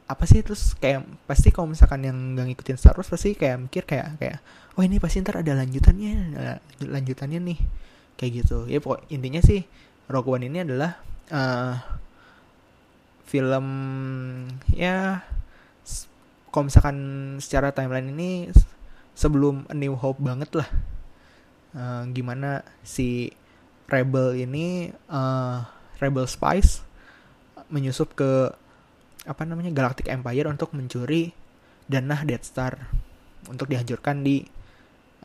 apa 0.07 0.27
sih? 0.27 0.43
Terus 0.43 0.75
kayak 0.77 1.07
pasti 1.25 1.49
kalau 1.49 1.71
misalkan 1.71 2.03
yang 2.03 2.15
nggak 2.35 2.53
ngikutin 2.53 2.77
Star 2.79 2.95
Wars 2.95 3.09
pasti 3.09 3.35
kayak 3.35 3.67
mikir 3.67 3.83
kayak 3.87 4.19
kayak 4.19 4.37
oh 4.77 4.83
ini 4.83 4.99
pasti 4.99 5.23
ntar 5.23 5.41
ada 5.41 5.55
lanjutannya 5.57 6.37
lanjutannya 6.83 7.39
nih 7.41 7.59
kayak 8.17 8.45
gitu. 8.45 8.65
Ya 8.69 8.79
pokok 8.79 9.05
intinya 9.09 9.41
sih 9.43 9.65
Rogue 10.09 10.35
One 10.35 10.47
ini 10.47 10.63
adalah 10.63 10.99
uh, 11.31 11.75
film 13.23 13.65
ya 14.69 15.25
kalau 16.53 16.69
misalkan 16.69 16.97
secara 17.41 17.73
timeline 17.73 18.13
ini 18.13 18.53
sebelum 19.17 19.65
A 19.69 19.75
New 19.77 19.97
Hope 19.97 20.21
banget 20.21 20.53
lah. 20.53 20.69
Uh, 21.73 22.05
gimana 22.13 22.61
si 22.85 23.33
rebel 23.89 24.37
ini 24.37 24.93
uh, 25.09 25.65
rebel 25.97 26.29
spice 26.29 26.85
menyusup 27.73 28.13
ke 28.13 28.53
apa 29.25 29.41
namanya 29.47 29.73
Galactic 29.73 30.05
Empire 30.11 30.45
untuk 30.51 30.75
mencuri 30.77 31.33
danah 31.89 32.21
Death 32.27 32.45
Star 32.45 32.77
untuk 33.49 33.71
dihancurkan 33.71 34.21
di 34.21 34.45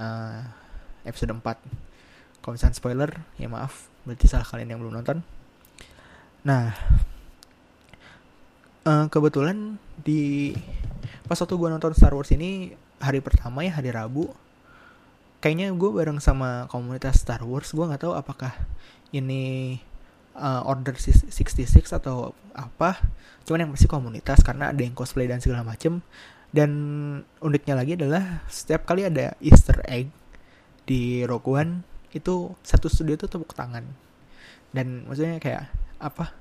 uh, 0.01 0.41
episode 1.05 1.37
4 1.37 1.88
kalau 2.41 2.55
misalnya 2.57 2.77
spoiler 2.77 3.11
ya 3.37 3.49
maaf 3.51 3.91
berarti 4.07 4.27
salah 4.31 4.47
kalian 4.47 4.77
yang 4.77 4.81
belum 4.81 5.01
nonton. 5.01 5.21
Nah 6.47 6.73
uh, 8.89 9.07
kebetulan 9.11 9.77
di 10.01 10.55
pas 11.29 11.37
waktu 11.37 11.55
gue 11.55 11.69
nonton 11.69 11.93
Star 11.93 12.15
Wars 12.17 12.33
ini 12.33 12.73
hari 12.99 13.21
pertama 13.21 13.63
ya 13.63 13.77
hari 13.77 13.93
Rabu 13.93 14.33
kayaknya 15.39 15.71
gue 15.71 15.91
bareng 15.93 16.19
sama 16.19 16.67
komunitas 16.73 17.23
Star 17.23 17.45
Wars 17.45 17.71
gue 17.71 17.85
nggak 17.85 18.03
tahu 18.03 18.15
apakah 18.17 18.57
ini 19.15 19.77
uh, 20.39 20.63
order 20.65 20.95
66 20.95 21.33
atau 21.95 22.33
apa 22.55 23.03
cuman 23.45 23.65
yang 23.65 23.71
pasti 23.73 23.89
komunitas 23.89 24.45
karena 24.45 24.71
ada 24.71 24.81
yang 24.85 24.93
cosplay 24.93 25.25
dan 25.25 25.41
segala 25.41 25.65
macem. 25.65 26.05
Dan 26.49 26.73
uniknya 27.45 27.77
lagi 27.77 27.93
adalah 27.93 28.41
setiap 28.49 28.89
kali 28.89 29.05
ada 29.05 29.37
Easter 29.41 29.85
egg 29.85 30.09
di 30.89 31.21
Rogue 31.29 31.45
One 31.45 31.73
itu 32.13 32.53
satu 32.65 32.87
studio 32.89 33.17
itu 33.17 33.27
tepuk 33.29 33.53
tangan. 33.53 33.85
Dan 34.73 35.09
maksudnya 35.09 35.41
kayak 35.41 35.69
apa 35.99 36.33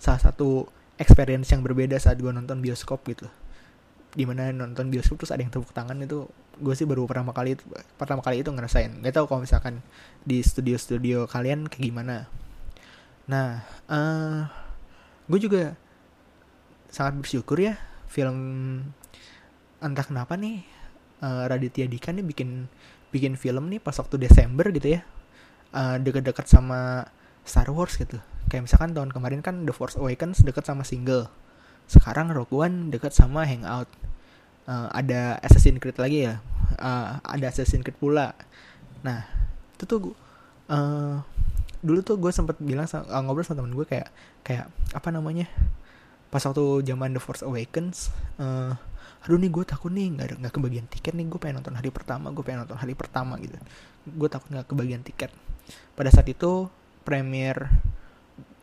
salah 0.00 0.20
satu 0.20 0.68
experience 1.00 1.48
yang 1.52 1.64
berbeda 1.64 1.96
saat 1.96 2.20
gue 2.20 2.28
nonton 2.28 2.60
bioskop 2.60 3.04
gitu. 3.08 3.28
Di 4.12 4.24
mana 4.26 4.52
nonton 4.52 4.88
bioskop 4.92 5.22
terus 5.22 5.32
ada 5.32 5.40
yang 5.40 5.52
tepuk 5.52 5.72
tangan 5.72 5.96
itu 6.00 6.28
gue 6.60 6.74
sih 6.76 6.84
baru 6.84 7.08
pertama 7.08 7.32
kali 7.32 7.56
itu 7.56 7.64
pertama 7.96 8.20
kali 8.20 8.44
itu 8.44 8.50
ngerasain. 8.52 9.00
Gak 9.00 9.16
tau 9.16 9.24
kalau 9.28 9.44
misalkan 9.44 9.80
di 10.24 10.44
studio-studio 10.44 11.24
kalian 11.28 11.68
kayak 11.68 11.84
gimana. 11.88 12.28
Nah 13.28 13.64
uh, 13.88 14.44
gue 15.30 15.38
juga 15.40 15.78
sangat 16.90 17.22
bersyukur 17.22 17.62
ya 17.62 17.78
film 18.10 18.36
entah 19.78 20.04
kenapa 20.04 20.34
nih 20.34 20.66
uh, 21.22 21.46
Raditya 21.46 21.86
Dika 21.86 22.10
nih 22.10 22.26
bikin 22.26 22.66
bikin 23.10 23.34
film 23.34 23.70
nih 23.70 23.82
pas 23.82 23.94
waktu 23.98 24.16
Desember 24.16 24.70
gitu 24.74 24.98
ya. 24.98 25.00
Uh, 25.70 25.98
deket-deket 26.02 26.50
sama 26.50 27.06
Star 27.46 27.70
Wars 27.70 27.94
gitu. 27.94 28.18
Kayak 28.50 28.66
misalkan 28.66 28.90
tahun 28.90 29.10
kemarin 29.14 29.40
kan 29.42 29.62
The 29.62 29.74
Force 29.74 29.94
Awakens 29.94 30.42
deket 30.42 30.66
sama 30.66 30.82
single. 30.82 31.30
Sekarang 31.86 32.30
Rogue 32.30 32.54
One 32.54 32.90
deket 32.90 33.14
sama 33.14 33.46
Hangout. 33.46 33.90
Uh, 34.66 34.86
ada 34.94 35.38
Assassin's 35.42 35.82
Creed 35.82 35.98
lagi 35.98 36.30
ya? 36.30 36.38
Uh, 36.78 37.18
ada 37.22 37.50
Assassin's 37.50 37.82
Creed 37.82 37.98
pula. 37.98 38.34
Nah 39.02 39.26
itu 39.74 39.84
tuh 39.86 40.14
uh, 40.70 41.22
dulu 41.80 42.00
tuh 42.04 42.20
gue 42.20 42.30
sempet 42.30 42.60
bilang 42.60 42.86
uh, 42.86 43.20
ngobrol 43.24 43.42
sama 43.42 43.64
temen 43.64 43.74
gue 43.74 43.86
kayak 43.86 44.08
kayak 44.42 44.66
apa 44.94 45.08
namanya? 45.10 45.46
Pas 46.30 46.42
waktu 46.42 46.86
zaman 46.86 47.14
The 47.14 47.22
Force 47.22 47.42
Awakens 47.42 48.14
uh, 48.38 48.78
aduh 49.20 49.36
nih 49.36 49.52
gue 49.52 49.64
takut 49.68 49.92
nih 49.92 50.16
nggak 50.16 50.40
nggak 50.40 50.52
kebagian 50.56 50.86
tiket 50.88 51.12
nih 51.12 51.28
gue 51.28 51.36
pengen 51.36 51.60
nonton 51.60 51.76
hari 51.76 51.92
pertama 51.92 52.32
gue 52.32 52.40
pengen 52.40 52.64
nonton 52.64 52.78
hari 52.80 52.96
pertama 52.96 53.36
gitu. 53.36 53.56
Gue 54.08 54.28
takut 54.32 54.48
nggak 54.48 54.66
kebagian 54.68 55.04
tiket. 55.04 55.28
Pada 55.92 56.08
saat 56.08 56.24
itu 56.26 56.72
premier 57.04 57.68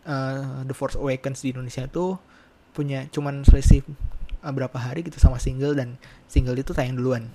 uh, 0.08 0.66
The 0.66 0.74
Force 0.74 0.98
Awakens 0.98 1.46
di 1.46 1.54
Indonesia 1.54 1.86
itu 1.86 2.18
punya 2.74 3.06
cuman 3.14 3.46
selisih 3.46 3.86
uh, 4.42 4.54
berapa 4.54 4.78
hari 4.78 5.06
gitu 5.06 5.22
sama 5.22 5.38
single 5.38 5.78
dan 5.78 6.02
single 6.26 6.58
itu 6.58 6.74
tayang 6.74 6.98
duluan. 6.98 7.30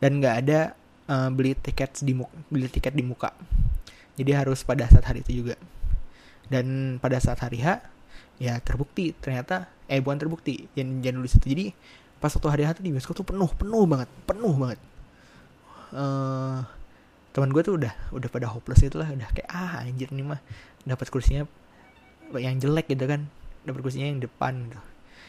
Dan 0.00 0.20
nggak 0.20 0.34
ada 0.44 0.60
uh, 1.08 1.28
beli 1.32 1.56
tiket 1.56 2.00
di 2.04 2.12
muka, 2.16 2.32
beli 2.48 2.68
tiket 2.68 2.92
di 2.92 3.04
muka. 3.04 3.32
Jadi 4.20 4.36
harus 4.36 4.64
pada 4.64 4.84
saat 4.84 5.04
hari 5.08 5.24
itu 5.24 5.44
juga. 5.44 5.56
Dan 6.50 6.98
pada 6.98 7.16
saat 7.22 7.40
hari 7.40 7.62
H 7.62 7.80
ya 8.40 8.56
terbukti. 8.58 9.12
Ternyata 9.14 9.68
eh 9.86 10.00
bukan 10.00 10.16
terbukti. 10.16 10.66
Yang 10.72 10.88
jangan 11.04 11.16
dulu 11.20 11.28
situ 11.28 11.46
jadi 11.46 11.66
pas 12.20 12.32
waktu 12.32 12.48
hari 12.48 12.62
H 12.64 12.80
tuh 12.80 12.84
di 12.84 12.92
bioskop 12.92 13.14
tuh 13.20 13.26
penuh 13.28 13.50
penuh 13.52 13.84
banget. 13.84 14.08
Penuh 14.24 14.54
banget. 14.56 14.80
Uh, 15.92 16.64
teman 17.30 17.52
gue 17.54 17.62
tuh 17.62 17.78
udah 17.78 17.92
udah 18.10 18.28
pada 18.32 18.48
hopeless 18.48 18.80
itu 18.82 18.96
lah. 18.96 19.12
Udah 19.12 19.28
kayak 19.30 19.48
ah 19.52 19.84
anjir 19.84 20.08
nih 20.10 20.24
mah. 20.24 20.40
Dapat 20.88 21.06
kursinya 21.12 21.44
yang 22.40 22.56
jelek 22.56 22.88
gitu 22.88 23.04
kan. 23.04 23.28
Dapat 23.68 23.80
kursinya 23.84 24.08
yang 24.08 24.24
depan 24.24 24.66
gitu. 24.66 24.80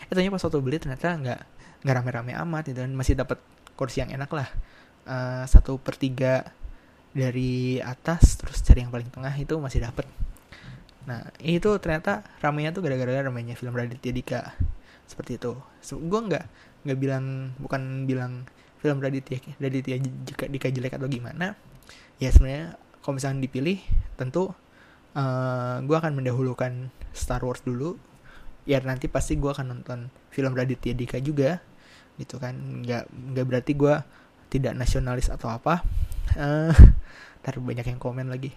Eh 0.07 0.13
ternyata 0.15 0.39
pas 0.39 0.43
waktu 0.47 0.59
beli 0.63 0.77
ternyata 0.79 1.07
nggak 1.19 1.39
nggak 1.83 1.95
rame-rame 1.99 2.33
amat 2.47 2.63
gitu 2.71 2.79
dan 2.81 2.95
masih 2.95 3.19
dapat 3.19 3.37
kursi 3.75 4.01
yang 4.01 4.15
enak 4.15 4.31
lah. 4.31 4.47
Uh, 5.01 5.43
satu 5.49 5.81
per 5.81 5.97
tiga 5.97 6.45
dari 7.11 7.81
atas 7.83 8.39
terus 8.39 8.63
cari 8.63 8.87
yang 8.87 8.91
paling 8.93 9.11
tengah 9.11 9.33
itu 9.35 9.59
masih 9.59 9.83
dapat 9.83 10.07
nah 11.09 11.25
itu 11.41 11.69
ternyata 11.81 12.21
ramenya 12.39 12.71
tuh 12.71 12.85
gara-gara 12.85 13.25
ramenya 13.25 13.57
film 13.57 13.73
Raditya 13.73 14.13
Dika. 14.13 14.41
Seperti 15.09 15.41
itu. 15.41 15.57
So, 15.83 15.99
gue 15.99 16.19
nggak 16.19 16.45
nggak 16.87 16.97
bilang 16.97 17.53
bukan 17.61 18.05
bilang 18.09 18.45
film 18.81 18.97
Raditya 19.01 19.37
Raditya 19.61 19.97
Dika 20.47 20.67
jelek 20.69 20.97
atau 20.97 21.09
gimana. 21.09 21.57
Ya 22.21 22.29
sebenarnya 22.29 22.77
kalau 23.01 23.17
misalnya 23.17 23.41
dipilih 23.45 23.81
tentu 24.17 24.49
uh, 24.49 24.53
eh, 25.17 25.77
gue 25.85 25.97
akan 25.97 26.13
mendahulukan 26.17 26.93
Star 27.11 27.41
Wars 27.41 27.65
dulu. 27.65 27.97
Ya 28.69 28.77
nanti 28.81 29.09
pasti 29.09 29.41
gue 29.41 29.49
akan 29.49 29.73
nonton 29.73 30.13
film 30.29 30.53
Raditya 30.53 30.93
Dika 30.93 31.17
juga 31.17 31.59
gitu 32.21 32.37
kan. 32.37 32.53
Nggak 32.85 33.09
nggak 33.09 33.45
berarti 33.45 33.71
gue 33.73 33.95
tidak 34.53 34.77
nasionalis 34.77 35.33
atau 35.33 35.49
apa. 35.49 35.81
Uh, 36.37 36.71
ntar 37.41 37.57
banyak 37.57 37.89
yang 37.89 37.97
komen 37.97 38.29
lagi 38.29 38.53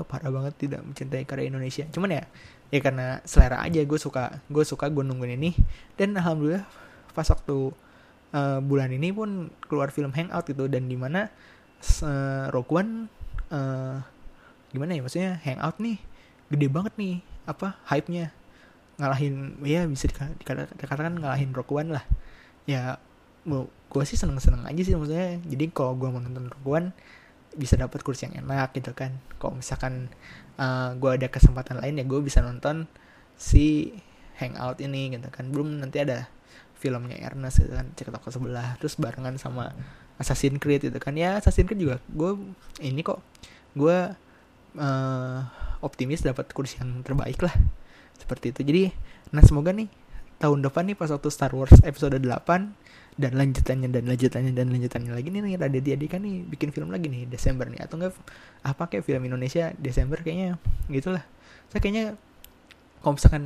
oh, 0.00 0.06
parah 0.06 0.30
banget 0.30 0.54
tidak 0.68 0.80
mencintai 0.86 1.26
karya 1.26 1.50
Indonesia. 1.50 1.84
Cuman 1.90 2.14
ya 2.14 2.24
ya 2.70 2.80
karena 2.84 3.18
selera 3.26 3.60
aja 3.64 3.82
gue 3.82 3.98
suka. 3.98 4.40
Gue 4.46 4.62
suka 4.62 4.86
gue 4.88 5.02
nungguin 5.02 5.34
ini. 5.34 5.50
Dan 5.98 6.14
alhamdulillah 6.14 6.64
pas 7.12 7.26
waktu 7.26 7.74
uh, 8.32 8.58
bulan 8.62 8.94
ini 8.94 9.10
pun 9.10 9.50
keluar 9.66 9.90
film 9.90 10.14
Hangout 10.14 10.46
gitu. 10.46 10.70
Dan 10.70 10.86
di 10.86 10.94
mana 10.94 11.28
uh, 12.02 12.46
Rogue 12.54 12.72
One 12.72 12.92
uh, 13.50 13.98
gimana 14.70 14.94
ya 14.94 15.02
maksudnya? 15.02 15.42
Hangout 15.42 15.82
nih 15.82 15.98
gede 16.48 16.66
banget 16.70 16.94
nih 16.96 17.20
apa 17.44 17.76
hype-nya. 17.90 18.30
Ngalahin 18.98 19.62
ya 19.62 19.86
bisa 19.86 20.10
dikatakan 20.10 21.18
ngalahin 21.18 21.50
Rogue 21.50 21.82
lah. 21.90 22.04
Ya 22.64 23.02
gue 23.88 24.04
sih 24.04 24.20
seneng 24.20 24.36
seneng 24.38 24.62
aja 24.68 24.82
sih 24.84 24.92
maksudnya. 24.94 25.40
Jadi 25.48 25.72
kalau 25.72 25.96
gue 25.96 26.08
mau 26.08 26.20
nonton 26.20 26.46
Rogue 26.52 26.92
bisa 27.56 27.78
dapat 27.78 28.04
kursi 28.04 28.28
yang 28.28 28.44
enak 28.44 28.74
gitu 28.76 28.92
kan. 28.92 29.16
Kalau 29.40 29.56
misalkan 29.56 30.12
uh, 30.60 30.92
gue 30.98 31.10
ada 31.14 31.28
kesempatan 31.30 31.80
lain 31.80 32.00
ya 32.00 32.04
gue 32.04 32.20
bisa 32.20 32.44
nonton 32.44 32.90
si 33.38 33.94
hangout 34.36 34.82
ini 34.82 35.14
gitu 35.14 35.28
kan. 35.30 35.48
Belum 35.48 35.80
nanti 35.80 36.02
ada 36.02 36.28
filmnya 36.78 37.18
Ernest 37.18 37.58
gitu 37.58 37.74
kan 37.74 37.90
cek 37.98 38.14
toko 38.14 38.30
sebelah 38.30 38.78
terus 38.78 38.94
barengan 38.94 39.34
sama 39.34 39.74
Assassin's 40.18 40.60
Creed 40.62 40.84
gitu 40.86 40.98
kan. 40.98 41.14
Ya 41.14 41.38
Assassin's 41.38 41.66
Creed 41.66 41.80
juga 41.82 41.96
gue 42.10 42.38
ini 42.82 43.00
kok 43.02 43.22
gue 43.74 43.98
uh, 44.78 45.38
optimis 45.82 46.26
dapat 46.26 46.50
kursi 46.52 46.78
yang 46.82 47.02
terbaik 47.06 47.38
lah. 47.42 47.54
Seperti 48.18 48.50
itu. 48.50 48.60
Jadi 48.66 48.82
nah 49.30 49.44
semoga 49.44 49.70
nih 49.74 49.90
tahun 50.38 50.62
depan 50.62 50.86
nih 50.86 50.96
pas 50.96 51.10
waktu 51.10 51.28
Star 51.34 51.50
Wars 51.50 51.74
episode 51.82 52.18
8 52.22 53.18
dan 53.18 53.32
lanjutannya 53.34 53.90
dan 53.90 54.06
lanjutannya 54.06 54.54
dan 54.54 54.70
lanjutannya 54.70 55.10
lagi 55.10 55.28
nih 55.34 55.42
nih 55.42 55.54
Raditya 55.58 55.98
Dika 55.98 56.22
nih 56.22 56.46
bikin 56.46 56.70
film 56.70 56.94
lagi 56.94 57.10
nih 57.10 57.26
Desember 57.26 57.66
nih. 57.66 57.82
Atau 57.82 57.98
enggak 57.98 58.14
apa 58.62 58.86
kayak 58.86 59.02
film 59.02 59.26
Indonesia 59.26 59.74
Desember 59.74 60.22
kayaknya 60.22 60.54
gitulah 60.86 61.26
saya 61.68 61.80
kayaknya 61.82 62.04
kalau 63.02 63.18
misalkan 63.18 63.44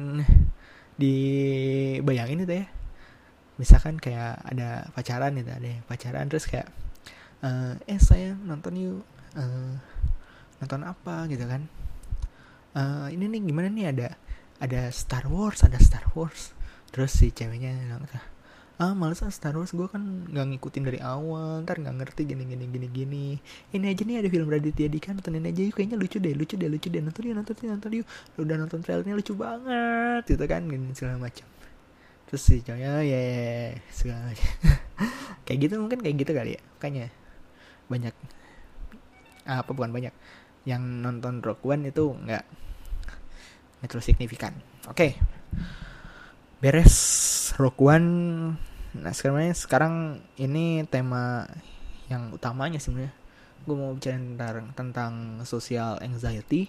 dibayangin 1.01 2.45
itu 2.45 2.55
ya 2.63 2.67
misalkan 3.57 3.97
kayak 3.97 4.45
ada 4.45 4.93
pacaran 4.93 5.33
gitu 5.37 5.51
ada 5.51 5.73
pacaran 5.89 6.25
terus 6.29 6.45
kayak 6.45 6.69
uh, 7.41 7.75
eh 7.89 8.01
saya 8.01 8.37
nonton 8.37 8.77
yuk 8.77 9.01
uh, 9.41 9.75
nonton 10.61 10.81
apa 10.85 11.25
gitu 11.33 11.49
kan. 11.49 11.65
Uh, 12.73 13.09
ini 13.13 13.29
nih 13.29 13.41
gimana 13.49 13.69
nih 13.73 13.89
ada 13.89 14.09
ada 14.61 14.93
Star 14.93 15.29
Wars 15.33 15.65
ada 15.65 15.81
Star 15.81 16.05
Wars 16.13 16.53
terus 16.93 17.11
si 17.17 17.33
ceweknya 17.33 17.73
ah 18.83 18.93
males 18.99 19.23
ah 19.23 19.31
Star 19.31 19.55
Wars 19.55 19.71
gue 19.71 19.87
kan 19.87 20.27
nggak 20.27 20.47
ngikutin 20.57 20.83
dari 20.83 20.99
awal 20.99 21.63
ntar 21.63 21.79
nggak 21.79 22.03
ngerti 22.03 22.27
gini 22.27 22.43
gini 22.49 22.65
gini 22.67 22.87
gini. 22.91 23.27
Ini 23.71 23.87
aja 23.95 24.03
nih 24.03 24.17
ada 24.25 24.29
film 24.33 24.51
Raditya 24.51 24.91
Dika 24.91 25.15
nontonin 25.15 25.47
aja 25.47 25.63
yuk 25.63 25.79
kayaknya 25.79 25.95
lucu 26.01 26.19
deh 26.19 26.35
lucu 26.35 26.59
deh 26.59 26.67
lucu 26.67 26.89
deh. 26.91 26.99
Nonton 26.99 27.23
yuk 27.23 27.37
nonton 27.39 27.55
yuk 27.63 27.71
nonton 27.79 27.91
yuk. 27.95 28.07
Udah 28.43 28.57
nonton 28.59 28.79
trailernya 28.83 29.15
lucu 29.15 29.33
banget 29.39 30.23
gitu 30.27 30.45
kan 30.51 30.67
gini 30.67 30.91
segala 30.99 31.21
macam. 31.23 31.47
Terus 32.27 32.43
sih 32.43 32.59
cowoknya 32.65 32.91
ya, 33.07 33.19
ya, 33.21 33.21
ya 33.21 33.71
segala 33.93 34.21
macam. 34.27 34.51
Kayak 35.47 35.59
gitu 35.63 35.75
mungkin 35.79 35.99
kayak 36.01 36.17
gitu 36.23 36.33
kali 36.39 36.51
ya 36.55 36.61
makanya 36.79 37.07
banyak 37.91 38.15
ah, 39.47 39.59
apa 39.63 39.71
bukan 39.75 39.91
banyak 39.91 40.15
yang 40.63 41.03
nonton 41.03 41.43
Rock 41.43 41.67
One 41.67 41.91
itu 41.91 42.15
nggak 42.15 42.45
nggak 43.79 43.89
terlalu 43.91 44.07
signifikan. 44.07 44.55
Oke. 44.87 44.95
okay. 44.95 45.11
Beres 46.63 47.51
One 47.59 48.09
Nah 48.93 49.13
sekarang 49.17 49.51
sekarang 49.57 49.95
ini 50.39 50.87
tema 50.87 51.49
yang 52.07 52.31
utamanya 52.31 52.77
sebenarnya 52.77 53.13
gue 53.63 53.77
mau 53.79 53.95
bicara 53.95 54.19
tentang 54.19 54.67
tentang 54.75 55.13
social 55.47 55.97
anxiety. 56.03 56.67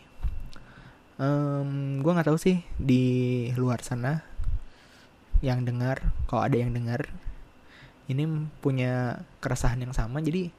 Um, 1.18 2.02
gue 2.02 2.12
nggak 2.14 2.30
tahu 2.30 2.38
sih 2.38 2.62
di 2.78 3.50
luar 3.54 3.82
sana 3.86 4.26
yang 5.44 5.68
dengar, 5.68 6.00
kalau 6.30 6.48
ada 6.48 6.56
yang 6.56 6.72
dengar 6.72 7.12
ini 8.08 8.48
punya 8.63 9.26
keresahan 9.44 9.82
yang 9.84 9.91
sama. 9.91 10.24
Jadi 10.24 10.54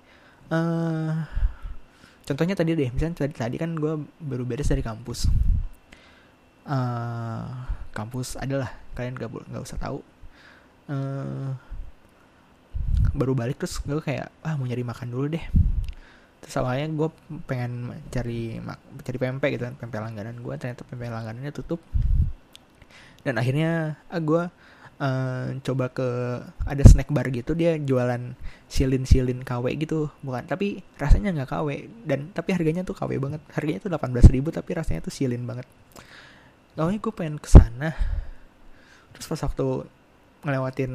uh, 0.52 1.24
contohnya 2.28 2.54
tadi 2.58 2.76
deh, 2.76 2.90
misalnya 2.92 3.24
tadi 3.24 3.35
tadi 3.35 3.56
kan 3.56 3.78
gue 3.78 4.04
baru 4.20 4.44
beres 4.44 4.68
dari 4.68 4.82
kampus. 4.85 5.30
Uh, 6.66 7.46
kampus 7.94 8.35
adalah 8.37 8.74
kalian 8.98 9.14
gak 9.14 9.30
nggak 9.30 9.62
usah 9.62 9.78
tahu. 9.78 10.02
Uh, 10.90 11.54
baru 13.14 13.33
balik 13.33 13.62
terus 13.62 13.78
gue 13.80 14.02
kayak 14.02 14.28
ah 14.42 14.59
mau 14.59 14.66
nyari 14.66 14.83
makan 14.83 15.09
dulu 15.14 15.26
deh. 15.30 15.44
Terus 16.42 16.54
awalnya 16.61 16.90
gue 16.90 17.09
pengen 17.48 17.94
cari 18.11 18.59
cari 19.00 19.18
pempek 19.18 19.50
gitu 19.57 19.64
kan 19.70 19.74
pempek 19.78 20.00
langganan 20.02 20.37
gue. 20.42 20.54
Ternyata 20.59 20.83
pempek 20.85 21.09
langganannya 21.09 21.52
tutup. 21.54 21.80
Dan 23.24 23.40
akhirnya 23.40 23.96
ah, 24.12 24.20
gue 24.20 24.42
uh, 25.00 25.46
coba 25.64 25.88
ke 25.88 26.09
ada 26.68 26.85
snack 26.85 27.09
bar 27.09 27.33
gitu 27.33 27.57
dia 27.57 27.80
jualan 27.80 28.37
silin 28.68 29.09
silin 29.09 29.40
KW 29.46 29.72
gitu. 29.80 30.11
Bukan 30.20 30.44
tapi 30.50 30.85
rasanya 31.00 31.33
nggak 31.33 31.48
KW 31.48 31.68
dan 32.04 32.28
tapi 32.35 32.52
harganya 32.52 32.85
tuh 32.85 32.98
KW 32.98 33.16
banget. 33.22 33.40
Harganya 33.54 33.80
tuh 33.80 33.88
delapan 33.94 34.11
belas 34.12 34.28
ribu 34.28 34.52
tapi 34.52 34.76
rasanya 34.76 35.00
tuh 35.00 35.14
silin 35.14 35.46
banget 35.48 35.64
awalnya 36.74 36.98
gue 36.98 37.14
pengen 37.14 37.38
ke 37.38 37.46
sana 37.46 37.94
terus 39.14 39.30
pas 39.30 39.40
waktu 39.46 39.87
ngelewatin 40.44 40.92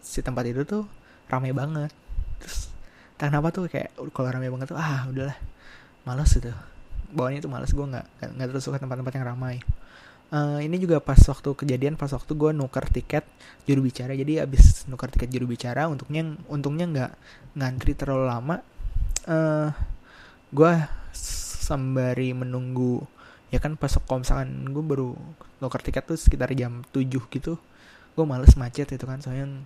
si 0.00 0.22
tempat 0.22 0.46
itu 0.48 0.62
tuh 0.64 0.84
ramai 1.26 1.50
banget. 1.50 1.92
Terus 2.42 2.70
kenapa 3.18 3.50
tuh 3.52 3.66
kayak 3.66 3.92
kalau 4.14 4.28
ramai 4.30 4.48
banget 4.48 4.72
tuh 4.72 4.78
ah 4.78 5.06
udahlah 5.10 5.36
males 6.06 6.30
gitu. 6.30 6.50
Bawahnya 7.10 7.42
tuh 7.42 7.50
males 7.50 7.70
gue 7.70 7.86
nggak 7.86 8.06
nggak 8.38 8.48
terus 8.54 8.62
suka 8.64 8.78
tempat-tempat 8.78 9.12
yang 9.18 9.26
ramai. 9.26 9.58
Uh, 10.30 10.62
ini 10.62 10.78
juga 10.78 11.02
pas 11.02 11.18
waktu 11.18 11.58
kejadian 11.58 11.98
pas 11.98 12.06
waktu 12.14 12.30
gue 12.38 12.50
nuker 12.54 12.86
tiket 12.86 13.26
juru 13.66 13.86
bicara. 13.90 14.14
Jadi 14.14 14.38
abis 14.38 14.86
nuker 14.86 15.10
tiket 15.10 15.30
juru 15.30 15.50
bicara 15.50 15.90
untungnya 15.90 16.38
untungnya 16.46 16.86
nggak 16.86 17.12
ngantri 17.58 17.98
terlalu 17.98 18.30
lama 18.30 18.56
uh, 19.26 19.34
eh, 19.34 19.68
gue 20.54 20.72
sembari 21.66 22.30
menunggu 22.30 23.02
ya 23.50 23.58
kan 23.58 23.74
pas 23.74 23.90
kalau 24.06 24.22
misalkan 24.22 24.70
gue 24.70 24.84
baru 24.84 25.14
nuker 25.58 25.82
tiket 25.82 26.06
tuh 26.06 26.18
sekitar 26.18 26.54
jam 26.54 26.86
7 26.94 27.06
gitu 27.10 27.58
gue 28.14 28.24
males 28.26 28.54
macet 28.58 28.90
itu 28.90 29.04
kan. 29.06 29.18
Soalnya 29.22 29.62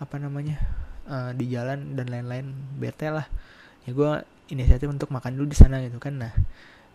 apa 0.00 0.18
namanya 0.18 0.58
uh, 1.06 1.30
di 1.36 1.46
jalan 1.52 1.94
dan 1.94 2.08
lain-lain 2.10 2.52
bete 2.80 3.08
lah. 3.12 3.26
Ya 3.86 3.92
gue 3.92 4.12
inisiatif 4.52 4.88
untuk 4.90 5.12
makan 5.14 5.38
dulu 5.38 5.52
di 5.52 5.58
sana 5.58 5.80
gitu 5.84 6.00
kan. 6.00 6.18
Nah 6.18 6.32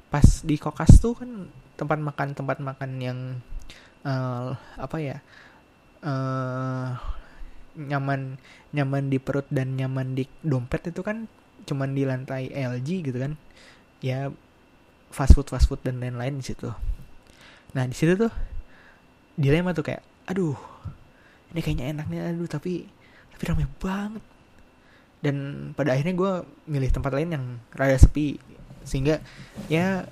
pas 0.07 0.23
di 0.43 0.55
kokas 0.55 1.03
tuh 1.03 1.19
kan 1.19 1.51
tempat 1.75 1.99
makan 1.99 2.31
tempat 2.31 2.57
makan 2.63 2.91
yang 3.03 3.19
uh, 4.07 4.55
apa 4.79 4.97
ya 5.03 5.17
uh, 6.01 6.95
nyaman 7.77 8.39
nyaman 8.73 9.11
di 9.11 9.19
perut 9.21 9.45
dan 9.53 9.77
nyaman 9.77 10.17
di 10.17 10.25
dompet 10.41 10.89
itu 10.89 11.03
kan 11.05 11.27
cuman 11.67 11.91
di 11.93 12.07
lantai 12.07 12.49
LG 12.51 12.89
gitu 13.11 13.17
kan. 13.19 13.33
Ya 13.99 14.31
fast 15.17 15.33
food 15.33 15.49
fast 15.49 15.65
food 15.65 15.81
dan 15.81 15.97
lain-lain 15.97 16.37
di 16.37 16.45
situ. 16.45 16.69
Nah 17.73 17.83
di 17.89 17.97
situ 17.97 18.13
tuh 18.13 18.29
dilema 19.33 19.73
tuh 19.73 19.81
kayak 19.81 20.05
aduh 20.29 20.53
ini 21.53 21.59
kayaknya 21.65 21.85
enak 21.89 22.05
nih 22.13 22.21
aduh 22.21 22.45
tapi 22.45 22.85
tapi 23.33 23.43
ramai 23.49 23.65
banget. 23.81 24.23
Dan 25.17 25.35
pada 25.73 25.97
akhirnya 25.97 26.13
gue 26.13 26.31
milih 26.69 26.93
tempat 26.93 27.09
lain 27.17 27.33
yang 27.33 27.45
rada 27.73 27.97
sepi 27.97 28.37
sehingga 28.85 29.17
ya 29.65 30.05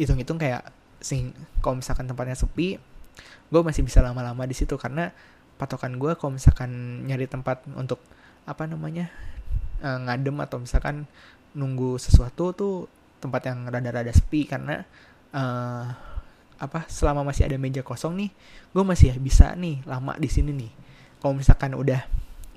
hitung-hitung 0.00 0.40
kayak 0.40 0.72
sing 1.04 1.36
kalau 1.60 1.78
misalkan 1.78 2.08
tempatnya 2.08 2.34
sepi 2.34 2.80
gue 3.46 3.60
masih 3.62 3.84
bisa 3.86 4.02
lama-lama 4.02 4.42
di 4.48 4.56
situ 4.56 4.74
karena 4.80 5.12
patokan 5.60 5.96
gue 6.00 6.16
kalau 6.18 6.34
misalkan 6.34 7.04
nyari 7.06 7.28
tempat 7.28 7.62
untuk 7.76 8.00
apa 8.48 8.66
namanya 8.66 9.12
uh, 9.84 9.98
ngadem 10.08 10.36
atau 10.42 10.58
misalkan 10.60 11.06
nunggu 11.56 11.96
sesuatu 11.96 12.52
tuh 12.52 12.74
tempat 13.26 13.42
yang 13.50 13.66
rada-rada 13.66 14.14
sepi 14.14 14.46
karena 14.46 14.86
uh, 15.34 15.86
apa 16.56 16.88
selama 16.88 17.26
masih 17.26 17.44
ada 17.44 17.58
meja 17.60 17.84
kosong 17.84 18.16
nih 18.16 18.30
gue 18.72 18.84
masih 18.86 19.12
bisa 19.20 19.52
nih 19.58 19.82
lama 19.84 20.16
di 20.16 20.30
sini 20.30 20.54
nih. 20.54 20.72
Kalau 21.20 21.34
misalkan 21.36 21.74
udah 21.76 22.00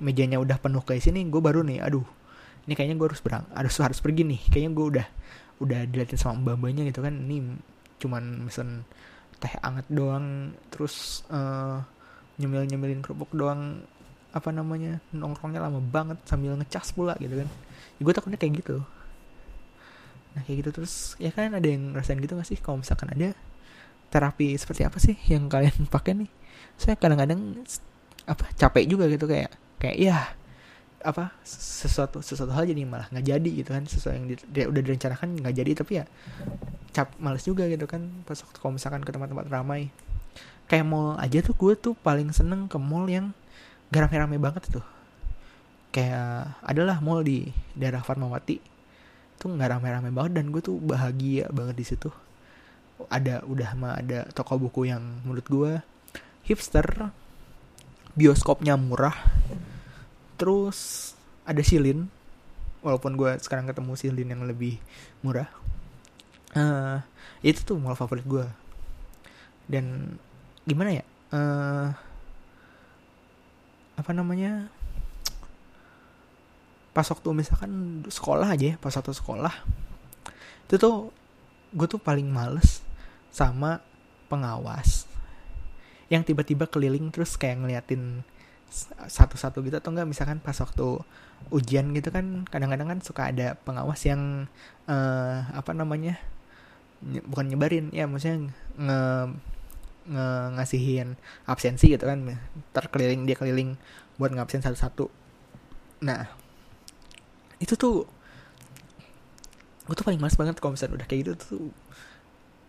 mejanya 0.00 0.40
udah 0.40 0.56
penuh 0.56 0.80
kayak 0.80 1.04
sini 1.04 1.26
gue 1.28 1.42
baru 1.42 1.60
nih 1.60 1.84
aduh 1.84 2.06
ini 2.64 2.72
kayaknya 2.72 2.96
gue 2.96 3.06
harus 3.12 3.20
berang 3.20 3.44
harus 3.52 3.74
harus 3.82 3.98
pergi 4.00 4.22
nih. 4.24 4.40
Kayaknya 4.48 4.70
gue 4.72 4.86
udah 4.96 5.06
udah 5.60 5.80
dilihatin 5.90 6.16
sama 6.16 6.40
mbak 6.40 6.54
mbaknya 6.62 6.82
gitu 6.88 7.00
kan. 7.04 7.12
Ini 7.12 7.36
cuman 8.00 8.22
mesen 8.48 8.86
teh 9.40 9.52
anget 9.60 9.88
doang 9.92 10.56
terus 10.72 11.24
uh, 11.32 11.80
nyemil 12.40 12.64
nyemilin 12.68 13.00
kerupuk 13.04 13.32
doang 13.36 13.84
apa 14.30 14.48
namanya 14.54 15.02
nongkrongnya 15.10 15.60
lama 15.60 15.82
banget 15.82 16.16
sambil 16.24 16.56
ngecas 16.56 16.94
pula 16.96 17.18
gitu 17.20 17.36
kan. 17.36 17.48
Ya, 17.98 18.00
gue 18.00 18.14
takutnya 18.16 18.40
kayak 18.40 18.64
gitu 18.64 18.80
nah 20.30 20.46
kayak 20.46 20.62
gitu 20.62 20.70
terus 20.70 21.18
ya 21.18 21.34
kan 21.34 21.50
ada 21.50 21.66
yang 21.66 21.94
ngerasain 21.94 22.18
gitu 22.22 22.38
gak 22.38 22.48
sih? 22.48 22.58
Kalau 22.58 22.78
misalkan 22.78 23.10
ada 23.10 23.34
terapi 24.10 24.54
seperti 24.58 24.82
apa 24.86 24.98
sih 24.98 25.16
yang 25.30 25.46
kalian 25.52 25.86
pakai 25.90 26.12
nih? 26.18 26.30
Saya 26.78 26.94
kadang-kadang 26.98 27.62
apa 28.28 28.44
capek 28.54 28.84
juga 28.86 29.10
gitu 29.10 29.26
kayak 29.26 29.50
kayak 29.80 29.96
ya 29.96 30.18
apa 31.00 31.32
sesuatu 31.42 32.20
sesuatu 32.20 32.52
hal 32.52 32.68
jadi 32.68 32.84
malah 32.84 33.08
nggak 33.10 33.26
jadi 33.26 33.50
gitu 33.64 33.70
kan? 33.72 33.84
Sesuatu 33.88 34.14
yang 34.16 34.26
di, 34.28 34.34
dia 34.52 34.64
udah 34.68 34.82
direncanakan 34.84 35.28
nggak 35.40 35.54
jadi 35.56 35.70
tapi 35.72 35.92
ya 36.02 36.04
cap 36.94 37.14
males 37.18 37.42
juga 37.42 37.66
gitu 37.66 37.86
kan? 37.88 38.06
Pas 38.26 38.38
waktu 38.38 38.58
kalau 38.60 38.72
misalkan 38.76 39.02
ke 39.02 39.10
tempat-tempat 39.10 39.46
ramai. 39.50 39.90
Kayak 40.70 40.86
mall 40.86 41.18
aja 41.18 41.42
tuh 41.42 41.58
gue 41.58 41.74
tuh 41.74 41.94
paling 41.98 42.30
seneng 42.30 42.70
ke 42.70 42.78
mall 42.78 43.10
yang 43.10 43.34
gak 43.90 44.06
rame-rame 44.06 44.38
banget 44.38 44.70
tuh. 44.70 44.86
Kayak 45.90 46.54
adalah 46.62 47.02
mall 47.02 47.26
di 47.26 47.50
daerah 47.74 48.06
Fatmawati 48.06 48.69
tuh 49.40 49.56
nggak 49.56 49.80
rame-rame 49.80 50.12
banget 50.12 50.32
dan 50.36 50.52
gue 50.52 50.60
tuh 50.60 50.76
bahagia 50.76 51.48
banget 51.48 51.80
di 51.80 51.84
situ. 51.88 52.12
Ada 53.08 53.40
udah 53.48 53.70
mah 53.80 53.96
ada 53.96 54.28
toko 54.36 54.60
buku 54.60 54.92
yang 54.92 55.00
menurut 55.24 55.46
gue 55.48 55.72
hipster 56.44 56.84
bioskopnya 58.12 58.76
murah 58.76 59.16
terus 60.36 61.12
ada 61.48 61.64
silin 61.64 62.12
walaupun 62.84 63.16
gue 63.16 63.40
sekarang 63.40 63.68
ketemu 63.68 63.92
silin 63.96 64.28
yang 64.28 64.44
lebih 64.44 64.76
murah. 65.24 65.48
Uh, 66.50 67.00
itu 67.40 67.62
tuh 67.64 67.80
mall 67.80 67.96
favorit 67.96 68.26
gue 68.28 68.44
dan 69.70 70.18
gimana 70.68 71.00
ya? 71.00 71.04
Uh, 71.30 71.88
apa 73.96 74.10
namanya 74.16 74.72
pas 76.90 77.06
waktu 77.06 77.28
misalkan 77.30 78.02
sekolah 78.10 78.50
aja 78.50 78.74
ya 78.74 78.76
pas 78.82 78.90
waktu 78.90 79.14
sekolah 79.14 79.54
itu 80.66 80.74
tuh 80.78 81.14
gue 81.70 81.86
tuh 81.86 82.02
paling 82.02 82.26
males 82.26 82.82
sama 83.30 83.78
pengawas 84.26 85.06
yang 86.10 86.26
tiba-tiba 86.26 86.66
keliling 86.66 87.14
terus 87.14 87.38
kayak 87.38 87.62
ngeliatin 87.62 88.26
satu-satu 89.06 89.62
gitu 89.66 89.78
atau 89.78 89.90
enggak. 89.94 90.10
Misalkan 90.10 90.38
pas 90.42 90.54
waktu 90.58 91.02
ujian 91.50 91.90
gitu 91.94 92.10
kan 92.14 92.46
kadang-kadang 92.46 92.94
kan 92.96 92.98
suka 93.02 93.30
ada 93.30 93.58
pengawas 93.66 94.02
yang 94.06 94.46
uh, 94.86 95.36
apa 95.54 95.72
namanya 95.72 96.20
bukan 97.00 97.48
nyebarin 97.48 97.88
ya 97.96 98.04
maksudnya 98.04 98.52
nge, 98.76 99.00
nge 100.10 100.26
ngasihin 100.58 101.08
absensi 101.46 101.90
gitu 101.90 102.06
kan. 102.06 102.38
Terkeliling 102.74 103.26
dia 103.26 103.38
keliling 103.38 103.78
buat 104.18 104.34
ngabsen 104.34 104.62
satu-satu. 104.62 105.10
Nah 106.06 106.39
itu 107.60 107.76
tuh 107.76 108.08
gue 109.86 109.94
tuh 109.94 110.06
paling 110.06 110.20
males 110.22 110.34
banget 110.34 110.56
kalau 110.58 110.74
misalnya 110.74 111.02
udah 111.02 111.06
kayak 111.06 111.20
gitu 111.26 111.32
tuh 111.36 111.64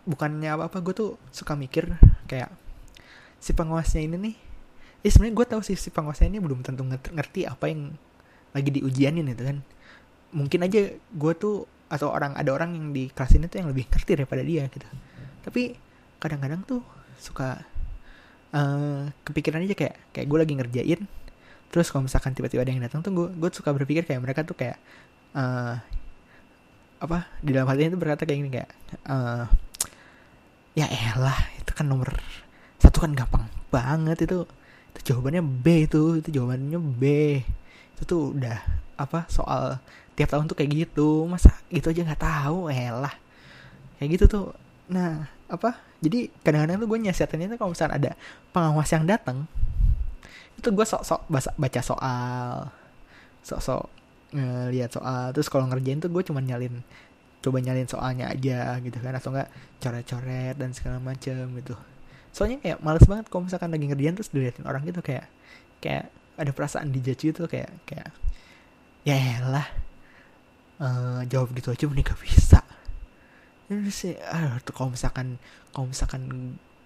bukannya 0.04 0.50
apa 0.50 0.68
apa 0.68 0.78
gue 0.82 0.94
tuh 0.94 1.10
suka 1.30 1.54
mikir 1.54 1.86
kayak 2.26 2.50
si 3.38 3.54
pengawasnya 3.54 4.02
ini 4.04 4.16
nih 4.18 4.36
ya 5.02 5.10
sebenarnya 5.10 5.34
gue 5.34 5.46
tahu 5.50 5.62
sih 5.66 5.74
si 5.74 5.90
penguasa 5.90 6.26
ini 6.26 6.38
belum 6.38 6.62
tentu 6.62 6.86
ngerti 6.86 7.46
apa 7.46 7.66
yang 7.66 7.90
lagi 8.54 8.70
diujianin 8.70 9.26
itu 9.34 9.42
kan. 9.42 9.58
Mungkin 10.32 10.64
aja 10.64 10.94
gue 10.96 11.32
tuh 11.36 11.66
atau 11.92 12.08
orang 12.08 12.32
ada 12.38 12.48
orang 12.56 12.72
yang 12.72 12.86
di 12.94 13.12
kelas 13.12 13.36
ini 13.36 13.50
tuh 13.50 13.60
yang 13.60 13.68
lebih 13.68 13.84
ngerti 13.90 14.10
daripada 14.16 14.42
dia 14.46 14.64
gitu. 14.70 14.86
Tapi 15.42 15.76
kadang-kadang 16.22 16.62
tuh 16.64 16.80
suka 17.18 17.66
uh, 18.54 19.10
kepikiran 19.26 19.66
aja 19.66 19.74
kayak 19.74 19.96
kayak 20.14 20.26
gue 20.30 20.38
lagi 20.38 20.54
ngerjain 20.54 21.00
terus 21.72 21.88
kalau 21.88 22.04
misalkan 22.04 22.36
tiba-tiba 22.36 22.62
ada 22.62 22.72
yang 22.76 22.84
datang 22.84 23.00
tuh 23.00 23.10
gue 23.16 23.26
gue 23.32 23.50
suka 23.50 23.72
berpikir 23.72 24.04
kayak 24.04 24.20
mereka 24.20 24.44
tuh 24.44 24.52
kayak 24.52 24.76
uh, 25.32 25.80
apa 27.02 27.26
di 27.40 27.50
dalam 27.56 27.66
hatinya 27.66 27.96
tuh 27.96 28.00
berkata 28.00 28.22
kayak 28.28 28.38
gini 28.44 28.50
kayak 28.52 28.70
uh, 29.08 29.48
ya 30.78 30.86
elah 30.86 31.36
itu 31.58 31.72
kan 31.72 31.88
nomor 31.88 32.12
satu 32.80 32.98
kan 33.04 33.12
gampang 33.14 33.46
banget 33.72 34.26
itu. 34.26 34.44
Itu 34.92 35.00
jawabannya 35.14 35.40
B 35.40 35.88
itu 35.88 36.20
itu 36.20 36.28
jawabannya 36.28 36.78
B. 36.78 37.02
Itu 37.96 38.02
tuh 38.04 38.22
udah 38.36 38.58
apa 39.00 39.24
soal 39.32 39.80
tiap 40.18 40.34
tahun 40.34 40.50
tuh 40.50 40.56
kayak 40.58 40.70
gitu. 40.90 41.24
Masa 41.30 41.54
gitu 41.72 41.94
aja 41.94 42.02
nggak 42.04 42.22
tahu? 42.22 42.68
Elah. 42.68 43.14
Kayak 43.96 44.08
gitu 44.18 44.24
tuh. 44.28 44.46
Nah 44.90 45.30
apa 45.46 45.78
jadi 46.02 46.32
kadang-kadang 46.42 46.82
tuh 46.82 46.88
gue 46.88 46.98
nyiasatinnya 47.06 47.54
tuh 47.54 47.58
kalau 47.60 47.70
misalnya 47.76 47.94
ada 47.96 48.12
pengawas 48.56 48.88
yang 48.88 49.04
datang 49.04 49.44
itu 50.58 50.68
gue 50.70 50.86
sok-sok 50.86 51.26
baca 51.32 51.80
soal 51.80 52.70
sok-sok 53.42 53.84
ngeliat 54.32 54.90
soal. 54.92 55.34
Terus 55.36 55.48
kalau 55.52 55.68
ngerjain 55.68 56.00
tuh 56.00 56.08
gue 56.08 56.22
cuma 56.24 56.40
nyalin 56.40 56.80
coba 57.42 57.58
nyalin 57.58 57.90
soalnya 57.90 58.30
aja 58.30 58.78
gitu 58.80 58.98
kan. 59.02 59.12
Atau 59.16 59.34
enggak 59.34 59.48
coret-coret 59.82 60.56
dan 60.56 60.70
segala 60.72 60.98
macem 61.02 61.50
gitu. 61.58 61.74
Soalnya 62.32 62.62
kayak 62.64 62.78
males 62.80 63.04
banget 63.04 63.28
kalau 63.28 63.44
misalkan 63.44 63.68
lagi 63.74 63.86
ngerjain 63.90 64.14
terus 64.16 64.30
diliatin 64.32 64.64
orang 64.64 64.82
gitu. 64.88 65.04
Kayak 65.04 65.28
kayak 65.82 66.08
ada 66.38 66.50
perasaan 66.54 66.94
dijudge 66.94 67.34
gitu. 67.34 67.44
Kayak 67.50 67.72
kayak 67.84 68.08
ya 69.02 69.18
lah 69.42 69.66
uh, 70.78 71.20
jawab 71.26 71.50
gitu 71.58 71.74
aja 71.74 71.84
mending 71.90 72.06
gak 72.06 72.20
bisa. 72.22 72.62
Terus 73.66 73.96
sih 73.96 74.14
tuh 74.64 74.74
kalau 74.76 74.92
misalkan 74.92 75.40
kalau 75.72 75.88
misalkan 75.90 76.22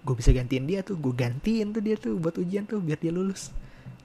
gue 0.07 0.15
bisa 0.15 0.31
gantiin 0.31 0.63
dia 0.63 0.79
tuh 0.79 0.95
gue 0.95 1.11
gantiin 1.11 1.75
tuh 1.75 1.83
dia 1.83 1.99
tuh 1.99 2.15
buat 2.15 2.39
ujian 2.39 2.63
tuh 2.63 2.79
biar 2.79 2.95
dia 2.95 3.11
lulus. 3.11 3.51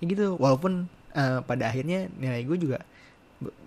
Kayak 0.03 0.09
gitu. 0.19 0.27
Walaupun 0.35 0.91
uh, 1.15 1.39
pada 1.47 1.71
akhirnya 1.71 2.11
nilai 2.19 2.43
gue 2.43 2.59
juga 2.59 2.83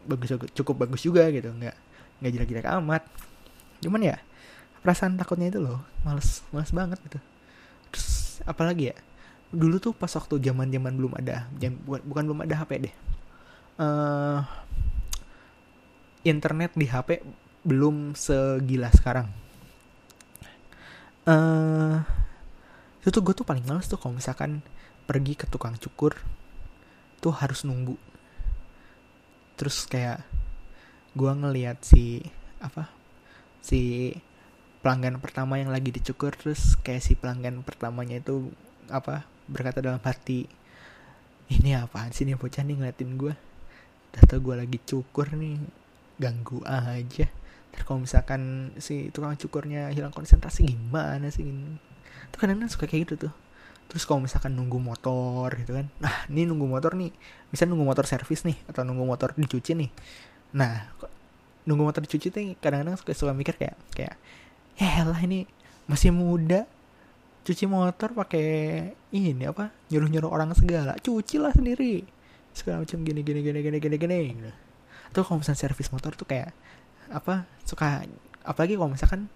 bagus 0.04 0.36
cukup 0.52 0.84
bagus 0.84 1.08
juga 1.08 1.32
gitu. 1.32 1.56
Nggak 1.56 1.76
nggak 2.20 2.32
jelek-jelek 2.36 2.68
amat. 2.84 3.04
Cuman 3.80 4.04
ya 4.04 4.20
perasaan 4.84 5.16
takutnya 5.16 5.48
itu 5.48 5.64
loh 5.64 5.80
males 6.04 6.44
males 6.52 6.72
banget 6.76 7.00
gitu. 7.08 7.20
Terus 7.96 8.44
apalagi 8.44 8.92
ya? 8.92 8.98
Dulu 9.56 9.80
tuh 9.80 9.94
pas 9.96 10.12
waktu 10.12 10.36
zaman 10.44 10.68
zaman 10.68 10.94
belum 11.00 11.16
ada 11.16 11.48
jam, 11.56 11.80
bukan 11.88 12.24
belum 12.28 12.44
ada 12.44 12.60
HP 12.60 12.72
deh. 12.84 12.96
Uh, 13.80 14.44
internet 16.28 16.76
di 16.76 16.90
HP 16.90 17.24
belum 17.64 18.14
segila 18.14 18.92
sekarang. 18.92 19.32
Uh, 21.26 22.06
itu 23.06 23.14
tuh 23.14 23.22
gue 23.22 23.38
tuh 23.38 23.46
paling 23.46 23.62
males 23.70 23.86
tuh 23.86 24.02
kalau 24.02 24.18
misalkan 24.18 24.66
pergi 25.06 25.38
ke 25.38 25.46
tukang 25.46 25.78
cukur 25.78 26.18
tuh 27.22 27.30
harus 27.38 27.62
nunggu. 27.62 27.94
Terus 29.62 29.86
kayak 29.86 30.26
gue 31.14 31.30
ngeliat 31.30 31.86
si 31.86 32.26
apa 32.58 32.90
si 33.62 34.10
pelanggan 34.82 35.22
pertama 35.22 35.62
yang 35.62 35.70
lagi 35.70 35.94
dicukur 35.94 36.34
terus 36.34 36.74
kayak 36.82 37.06
si 37.06 37.14
pelanggan 37.14 37.62
pertamanya 37.62 38.18
itu 38.18 38.50
apa 38.90 39.22
berkata 39.46 39.86
dalam 39.86 40.02
hati 40.02 40.50
ini 41.54 41.78
apaan 41.78 42.10
sih? 42.10 42.26
Nih 42.26 42.42
bocah 42.42 42.66
nih 42.66 42.74
ngeliatin 42.74 43.22
gue 43.22 43.38
Data 44.10 44.42
gue 44.42 44.56
lagi 44.58 44.82
cukur 44.82 45.30
nih 45.38 45.62
ganggu 46.18 46.66
aja. 46.66 47.30
Terus 47.70 47.84
kalau 47.86 48.02
misalkan 48.02 48.74
si 48.82 49.14
tukang 49.14 49.38
cukurnya 49.38 49.94
hilang 49.94 50.10
konsentrasi 50.10 50.74
gimana 50.74 51.30
sih 51.30 51.46
itu 52.32 52.38
kadang-kadang 52.40 52.72
suka 52.72 52.86
kayak 52.88 53.10
gitu 53.10 53.28
tuh. 53.30 53.34
Terus 53.86 54.04
kalau 54.10 54.26
misalkan 54.26 54.58
nunggu 54.58 54.82
motor 54.82 55.54
gitu 55.62 55.78
kan 55.78 55.88
nah 56.02 56.26
ini 56.32 56.48
nunggu 56.50 56.66
motor 56.66 56.98
nih. 56.98 57.14
Bisa 57.50 57.64
nunggu 57.70 57.86
motor 57.86 58.04
servis 58.10 58.44
nih 58.44 58.58
atau 58.68 58.82
nunggu 58.82 59.06
motor 59.06 59.32
dicuci 59.38 59.78
nih. 59.78 59.90
Nah 60.58 60.90
nunggu 61.66 61.84
motor 61.86 62.02
dicuci 62.06 62.30
tuh 62.30 62.54
kadang-kadang 62.62 62.98
suka 62.98 63.12
suka 63.14 63.34
mikir 63.34 63.58
kayak 63.58 63.78
kayak 63.94 64.16
ya 64.78 65.06
lah 65.06 65.20
ini 65.22 65.46
masih 65.86 66.12
muda. 66.14 66.66
Cuci 67.46 67.70
motor 67.70 68.18
pakai 68.18 68.90
ini 69.14 69.46
apa 69.46 69.70
nyuruh 69.94 70.10
nyuruh 70.10 70.34
orang 70.34 70.50
segala. 70.58 70.98
Cuci 70.98 71.38
lah 71.38 71.54
sendiri. 71.54 72.02
Segala 72.58 72.82
macam 72.82 73.06
gini 73.06 73.22
gini 73.22 73.46
gini 73.46 73.60
gini 73.62 73.78
gini 73.78 73.96
gini. 74.02 74.52
Tuh 75.14 75.22
kalau 75.22 75.46
misalnya 75.46 75.62
servis 75.62 75.94
motor 75.94 76.18
tuh 76.18 76.26
kayak 76.26 76.50
apa 77.14 77.46
suka 77.62 78.02
apalagi 78.42 78.74
kalau 78.74 78.90
misalkan 78.90 79.30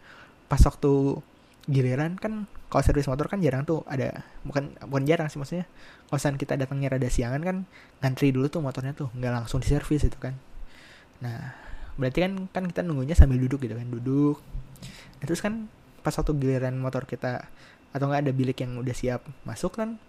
pas 0.49 0.57
waktu 0.65 1.21
giliran 1.69 2.17
kan 2.17 2.49
kalau 2.65 2.81
servis 2.81 3.05
motor 3.05 3.29
kan 3.29 3.37
jarang 3.45 3.61
tuh 3.61 3.85
ada 3.85 4.25
bukan 4.41 4.73
bukan 4.89 5.03
jarang 5.05 5.29
sih 5.29 5.37
maksudnya. 5.37 5.69
Kalau 6.09 6.37
kita 6.37 6.57
datangnya 6.57 6.97
rada 6.97 7.09
siangan 7.09 7.41
kan 7.45 7.57
ngantri 8.01 8.33
dulu 8.33 8.49
tuh 8.49 8.65
motornya 8.65 8.97
tuh 8.97 9.13
nggak 9.13 9.33
langsung 9.45 9.61
diservis 9.61 10.09
itu 10.09 10.17
kan. 10.17 10.33
Nah 11.21 11.53
berarti 11.93 12.25
kan 12.25 12.33
kan 12.49 12.63
kita 12.65 12.81
nunggunya 12.81 13.13
sambil 13.13 13.37
duduk 13.37 13.61
gitu 13.65 13.77
kan 13.77 13.85
duduk. 13.85 14.37
Nah, 15.21 15.25
terus 15.29 15.41
kan 15.45 15.69
pas 16.01 16.15
waktu 16.17 16.33
giliran 16.41 16.73
motor 16.81 17.05
kita 17.05 17.45
atau 17.93 18.05
nggak 18.09 18.21
ada 18.25 18.33
bilik 18.33 18.57
yang 18.61 18.77
udah 18.81 18.95
siap 18.95 19.25
masuk 19.45 19.77
kan 19.77 20.01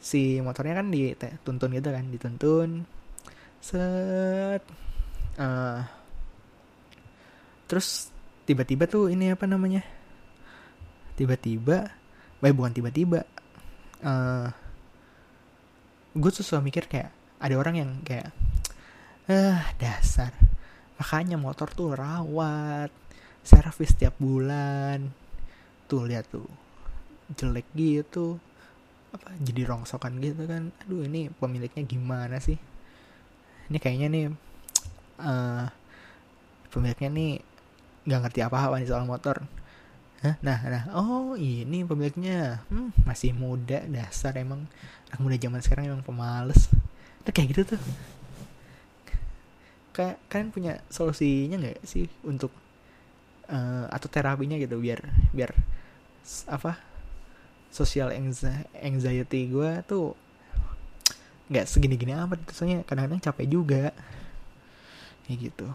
si 0.00 0.40
motornya 0.44 0.78
kan 0.78 0.92
dituntun 0.92 1.72
gitu 1.72 1.88
kan 1.88 2.04
dituntun. 2.12 2.70
Set. 3.64 4.62
Uh, 5.38 5.86
terus 7.70 8.10
tiba-tiba 8.48 8.88
tuh 8.90 9.12
ini 9.12 9.30
apa 9.30 9.44
namanya 9.44 9.84
tiba-tiba 11.18 11.90
baik 12.38 12.54
bukan 12.54 12.70
tiba-tiba 12.70 13.26
uh, 14.06 14.46
gue 16.14 16.30
tuh 16.30 16.46
suka 16.46 16.62
mikir 16.62 16.86
kayak 16.86 17.10
ada 17.42 17.54
orang 17.58 17.74
yang 17.74 17.90
kayak 18.06 18.30
uh, 19.26 19.58
dasar 19.82 20.30
makanya 20.98 21.34
motor 21.34 21.66
tuh 21.74 21.94
rawat 21.94 22.90
servis 23.48 23.96
tiap 23.96 24.12
bulan. 24.20 25.08
Tuh 25.88 26.04
lihat 26.04 26.28
tuh 26.28 26.44
jelek 27.32 27.64
gitu 27.72 28.36
apa 29.08 29.32
jadi 29.40 29.64
rongsokan 29.64 30.20
gitu 30.20 30.44
kan. 30.44 30.68
Aduh 30.84 31.08
ini 31.08 31.32
pemiliknya 31.32 31.80
gimana 31.88 32.36
sih? 32.44 32.60
Ini 33.72 33.78
kayaknya 33.80 34.08
nih 34.12 34.26
uh, 35.24 35.64
pemiliknya 36.68 37.08
nih 37.08 37.32
nggak 38.04 38.20
ngerti 38.28 38.40
apa-apa 38.44 38.80
nih 38.80 38.88
soal 38.88 39.08
motor 39.08 39.44
Nah, 40.18 40.36
nah, 40.42 40.82
oh 40.98 41.38
ini 41.38 41.86
pemiliknya. 41.86 42.66
Hmm, 42.66 42.90
masih 43.06 43.30
muda. 43.34 43.86
Dasar 43.86 44.34
emang. 44.34 44.66
Anak 45.14 45.20
muda 45.22 45.36
zaman 45.38 45.62
sekarang 45.62 45.94
emang 45.94 46.02
pemalas. 46.02 46.66
Nah, 47.22 47.30
kayak 47.30 47.54
gitu 47.54 47.62
tuh. 47.76 47.82
Kayak 49.94 50.18
kalian 50.26 50.50
punya 50.50 50.72
solusinya 50.90 51.58
nggak 51.58 51.78
sih 51.86 52.06
untuk 52.26 52.50
uh, 53.50 53.86
atau 53.90 54.06
terapinya 54.10 54.54
gitu 54.58 54.78
biar 54.78 55.02
biar 55.34 55.50
apa 56.46 56.78
social 57.68 58.14
anxiety 58.78 59.50
gue 59.50 59.70
tuh 59.84 60.14
nggak 61.48 61.66
segini-gini 61.66 62.12
amat 62.12 62.44
soalnya 62.52 62.82
kadang-kadang 62.84 63.22
capek 63.22 63.46
juga. 63.46 63.84
Kayak 65.26 65.38
gitu. 65.50 65.68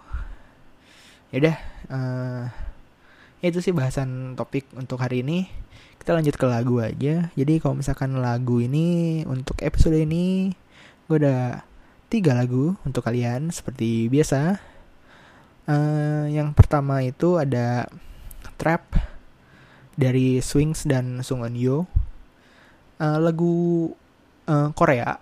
Ya 1.34 1.38
udah 1.42 1.58
uh, 1.90 2.46
itu 3.44 3.60
sih 3.60 3.76
bahasan 3.76 4.40
topik 4.40 4.72
untuk 4.80 5.04
hari 5.04 5.20
ini. 5.20 5.52
Kita 6.00 6.16
lanjut 6.16 6.40
ke 6.40 6.48
lagu 6.48 6.80
aja. 6.80 7.28
Jadi 7.36 7.54
kalau 7.60 7.76
misalkan 7.76 8.16
lagu 8.24 8.64
ini 8.64 9.20
untuk 9.28 9.60
episode 9.60 10.00
ini 10.00 10.56
gue 11.12 11.18
ada 11.20 11.68
tiga 12.08 12.32
lagu 12.40 12.80
untuk 12.88 13.04
kalian 13.04 13.52
seperti 13.52 14.08
biasa. 14.08 14.64
Uh, 15.68 16.32
yang 16.32 16.56
pertama 16.56 17.04
itu 17.04 17.36
ada 17.36 17.92
trap 18.56 18.96
dari 20.00 20.40
Swings 20.40 20.88
dan 20.88 21.20
Sung 21.20 21.44
Eun 21.44 21.60
Yo. 21.60 21.78
Uh, 22.96 23.20
lagu 23.20 23.92
uh, 24.48 24.72
Korea. 24.72 25.20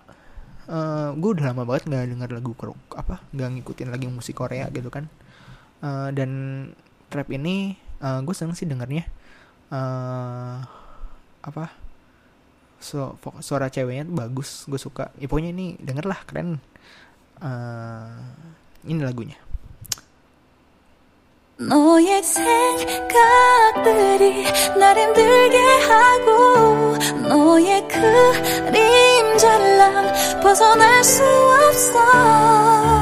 Uh, 0.70 1.10
gue 1.18 1.42
udah 1.42 1.50
lama 1.50 1.66
banget 1.66 1.90
nggak 1.90 2.06
denger 2.06 2.30
lagu 2.38 2.54
apa 2.94 3.18
nggak 3.34 3.50
ngikutin 3.58 3.90
lagi 3.90 4.06
musik 4.06 4.38
Korea 4.38 4.70
gitu 4.70 4.94
kan. 4.94 5.10
Uh, 5.82 6.14
dan 6.14 6.30
trap 7.10 7.26
ini 7.34 7.74
uh, 8.01 8.19
gue 8.21 8.35
seneng 8.35 8.55
sih 8.57 8.67
dengernya 8.69 9.05
uh, 9.71 10.61
apa 11.43 11.71
so, 12.79 13.17
suara 13.39 13.69
ceweknya 13.71 14.05
tuh 14.07 14.15
bagus 14.15 14.65
gue 14.69 14.79
suka 14.79 15.09
ya 15.17 15.27
pokoknya 15.29 15.51
ini 15.53 15.75
denger 15.81 16.05
lah 16.05 16.19
keren 16.27 16.59
uh, 17.41 18.17
ini 18.85 19.01
lagunya 19.01 19.37
너의 21.57 22.21
생각들이 22.21 23.25
날 24.77 24.95
힘들게 24.95 25.57
하고 25.89 26.95
너의 27.27 27.87
그림자를 27.87 29.77
난 29.77 30.13
벗어날 30.39 31.03
수 31.03 31.23
없어 31.23 33.00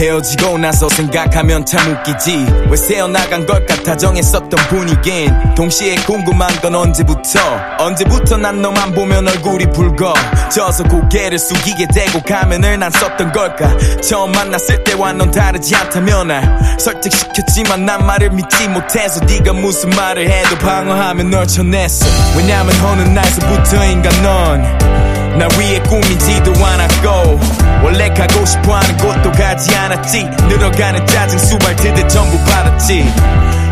헤어지고 0.00 0.56
나서 0.56 0.88
생각하면 0.88 1.66
참 1.66 1.92
웃기지. 1.92 2.46
왜 2.70 2.76
새어나간 2.76 3.44
걸까 3.44 3.74
다정했었던 3.82 4.50
분위긴 4.70 5.30
동시에 5.54 5.96
궁금한 6.06 6.48
건 6.62 6.74
언제부터? 6.74 7.38
언제부터 7.78 8.38
난 8.38 8.62
너만 8.62 8.94
보면 8.94 9.28
얼굴이 9.28 9.66
붉어? 9.66 10.14
져서 10.50 10.84
고개를 10.84 11.38
숙이게 11.38 11.86
되고 11.92 12.18
가면을 12.22 12.78
난 12.78 12.90
썼던 12.90 13.32
걸까? 13.32 13.76
처음 14.00 14.32
만났을 14.32 14.82
때와 14.84 15.12
넌 15.12 15.30
다르지 15.30 15.76
않다며 15.76 16.24
날 16.24 16.78
설득시켰지만 16.78 17.84
난 17.84 18.06
말을 18.06 18.30
믿지 18.30 18.68
못해서 18.68 19.22
네가 19.26 19.52
무슨 19.52 19.90
말을 19.90 20.30
해도 20.30 20.56
방어하면 20.56 21.28
널 21.28 21.46
쳐냈어. 21.46 22.06
왜냐면 22.38 22.74
어느 22.86 23.02
날서부터인가 23.02 24.08
넌 24.22 24.89
나 25.38 25.48
위에 25.58 25.78
꿈이지도 25.80 26.52
않았고 26.64 27.40
원래 27.82 28.08
가고 28.10 28.44
싶어하는 28.44 28.96
곳도 28.98 29.32
가지 29.32 29.74
않았지. 29.74 30.28
늘어가는 30.48 31.06
짜증 31.06 31.38
수발트듯 31.38 32.08
전부 32.08 32.38
받았지. 32.44 33.10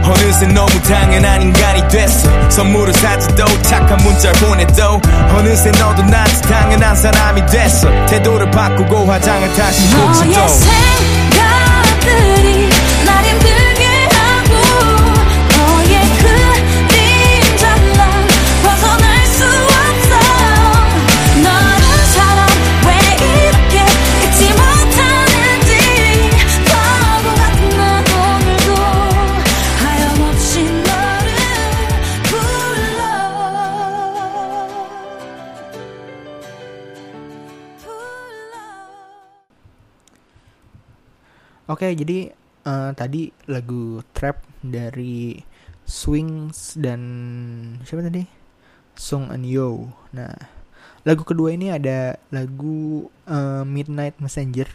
어느새 0.04 0.46
너무 0.46 0.70
당연한 0.82 1.42
인간이 1.42 1.86
됐어. 1.88 2.50
선물을 2.50 2.92
사지도 2.94 3.44
착한 3.62 3.98
문자를 3.98 4.40
보내도 4.40 5.00
어느새 5.36 5.70
너도 5.72 6.02
나한테 6.02 6.40
당연한 6.48 6.96
사람이 6.96 7.44
됐어. 7.46 7.88
태도를 8.06 8.50
바꾸고 8.50 9.06
화장을 9.06 9.52
다시 9.54 9.94
고쳐도 9.94 10.30
너의 10.30 10.48
생각들이 10.48 12.47
Oke, 41.78 41.94
jadi 41.94 42.34
uh, 42.66 42.90
tadi 42.90 43.30
lagu 43.46 44.02
trap 44.10 44.42
dari 44.66 45.38
Swings 45.86 46.74
dan 46.74 46.98
siapa 47.86 48.02
tadi? 48.02 48.26
Song 48.98 49.30
and 49.30 49.46
Yo. 49.46 49.86
Nah, 50.10 50.34
lagu 51.06 51.22
kedua 51.22 51.54
ini 51.54 51.70
ada 51.70 52.18
lagu 52.34 53.06
uh, 53.30 53.62
Midnight 53.62 54.18
Messenger 54.18 54.66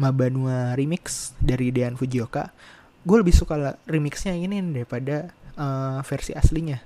Mabanua 0.00 0.72
remix 0.80 1.36
dari 1.44 1.68
Dean 1.68 1.92
Fujioka. 1.92 2.56
Gue 3.04 3.20
lebih 3.20 3.36
suka 3.36 3.76
remixnya 3.84 4.32
ini 4.32 4.64
daripada 4.64 5.28
uh, 5.60 6.00
versi 6.08 6.32
aslinya. 6.32 6.80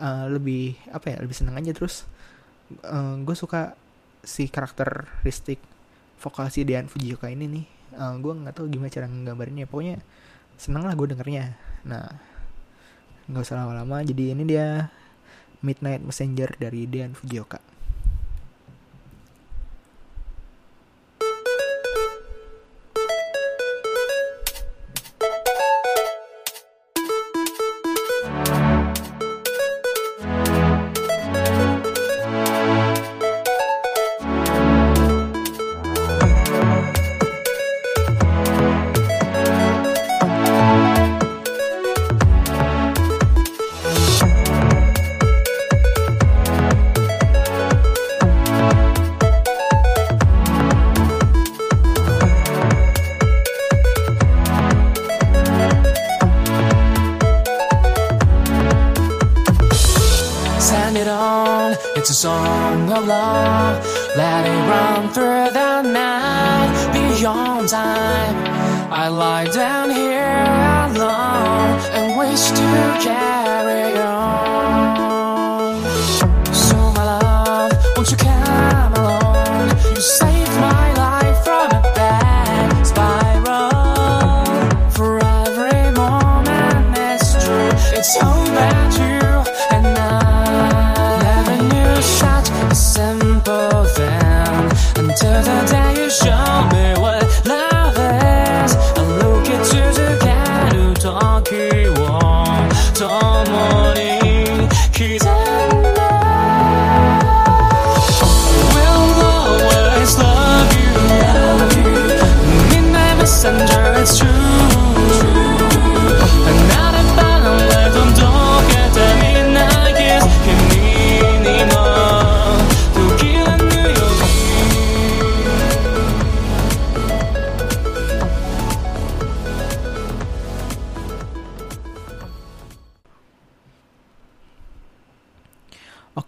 Uh, 0.00 0.40
lebih 0.40 0.72
apa 0.88 1.12
ya? 1.12 1.16
Lebih 1.20 1.36
seneng 1.36 1.60
aja 1.60 1.76
terus. 1.76 2.08
Uh, 2.80 3.20
gue 3.28 3.36
suka 3.36 3.76
si 4.24 4.48
karakteristik 4.48 5.60
vokal 6.16 6.48
si 6.48 6.64
Dean 6.64 6.88
Fujioka 6.88 7.28
ini 7.28 7.44
nih 7.44 7.73
uh, 7.98 8.12
eh, 8.12 8.14
gue 8.20 8.32
nggak 8.32 8.54
tahu 8.54 8.66
gimana 8.70 8.90
cara 8.92 9.06
nggambarinnya 9.10 9.66
pokoknya 9.66 9.96
seneng 10.54 10.86
lah 10.86 10.94
gue 10.94 11.06
dengernya. 11.10 11.54
Nah 11.88 12.06
nggak 13.26 13.42
usah 13.42 13.64
lama-lama. 13.64 14.04
Jadi 14.04 14.36
ini 14.36 14.44
dia 14.46 14.92
Midnight 15.64 16.04
Messenger 16.04 16.54
dari 16.60 16.84
Dean 16.84 17.16
Fujioka 17.16 17.73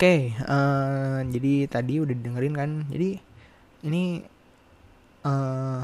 Oke, 0.07 0.39
uh, 0.39 1.19
jadi 1.27 1.67
tadi 1.67 1.99
udah 1.99 2.15
dengerin 2.15 2.55
kan. 2.55 2.71
Jadi 2.95 3.19
ini 3.91 4.23
uh, 5.27 5.83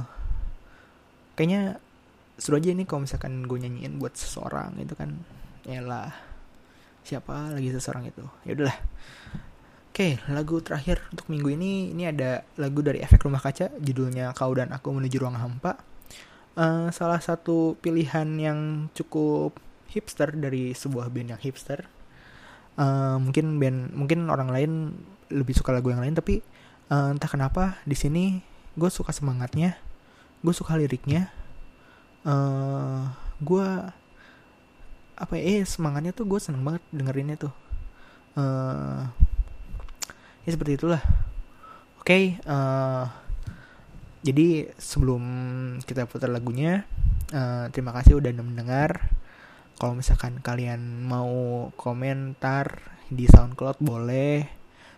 kayaknya 1.35 1.83
seru 2.39 2.63
aja 2.63 2.71
nih 2.71 2.87
kalau 2.87 3.03
misalkan 3.03 3.43
gue 3.43 3.59
nyanyiin 3.59 3.99
buat 3.99 4.15
seseorang 4.15 4.79
itu 4.79 4.95
kan. 4.95 5.19
lah 5.67 6.15
siapa 7.03 7.51
lagi 7.51 7.75
seseorang 7.75 8.15
itu. 8.15 8.23
Ya 8.47 8.55
udahlah. 8.55 8.79
Oke, 9.91 10.23
lagu 10.31 10.63
terakhir 10.63 11.03
untuk 11.11 11.27
minggu 11.27 11.59
ini 11.59 11.91
ini 11.91 12.07
ada 12.07 12.47
lagu 12.63 12.79
dari 12.79 13.03
Efek 13.03 13.27
Rumah 13.27 13.43
Kaca, 13.43 13.75
judulnya 13.83 14.31
Kau 14.39 14.55
dan 14.55 14.71
Aku 14.71 14.95
Menuju 14.95 15.19
Ruang 15.19 15.35
Hampa. 15.35 15.83
Uh, 16.55 16.95
salah 16.95 17.19
satu 17.19 17.75
pilihan 17.83 18.39
yang 18.39 18.87
cukup 18.95 19.59
hipster 19.91 20.31
dari 20.31 20.79
sebuah 20.79 21.11
band 21.11 21.35
yang 21.35 21.43
hipster. 21.43 21.91
Uh, 22.73 23.21
mungkin 23.21 23.61
band, 23.61 23.93
mungkin 23.93 24.33
orang 24.33 24.49
lain 24.49 24.97
lebih 25.29 25.53
suka 25.53 25.73
lagu 25.77 25.93
yang 25.93 26.01
lain, 26.01 26.17
tapi 26.17 26.41
uh, 26.89 27.13
entah 27.13 27.29
kenapa 27.29 27.81
di 27.85 27.93
sini 27.93 28.41
gue 28.77 28.89
suka 28.89 29.13
semangatnya, 29.13 29.77
gue 30.41 30.55
suka 30.57 30.81
liriknya, 30.81 31.29
uh, 32.25 33.13
gue 33.45 33.67
apa 35.13 35.39
ya 35.39 35.61
eh, 35.61 35.63
semangatnya 35.69 36.17
tuh 36.17 36.25
gue 36.27 36.41
seneng 36.41 36.65
banget 36.65 36.83
dengerinnya 36.91 37.37
tuh. 37.37 37.55
Uh, 38.33 39.05
ya 40.49 40.51
seperti 40.57 40.81
itulah. 40.81 41.03
Oke 42.03 42.09
okay, 42.09 42.25
uh, 42.49 43.07
jadi 44.23 44.71
sebelum 44.79 45.23
kita 45.83 46.07
putar 46.07 46.31
lagunya 46.31 46.87
uh, 47.35 47.71
terima 47.71 47.91
kasih 47.95 48.19
udah 48.19 48.31
mendengar 48.39 49.11
kalau 49.83 49.99
misalkan 49.99 50.39
kalian 50.39 51.03
mau 51.03 51.67
komentar 51.75 52.87
di 53.11 53.27
SoundCloud 53.27 53.83
boleh. 53.83 54.47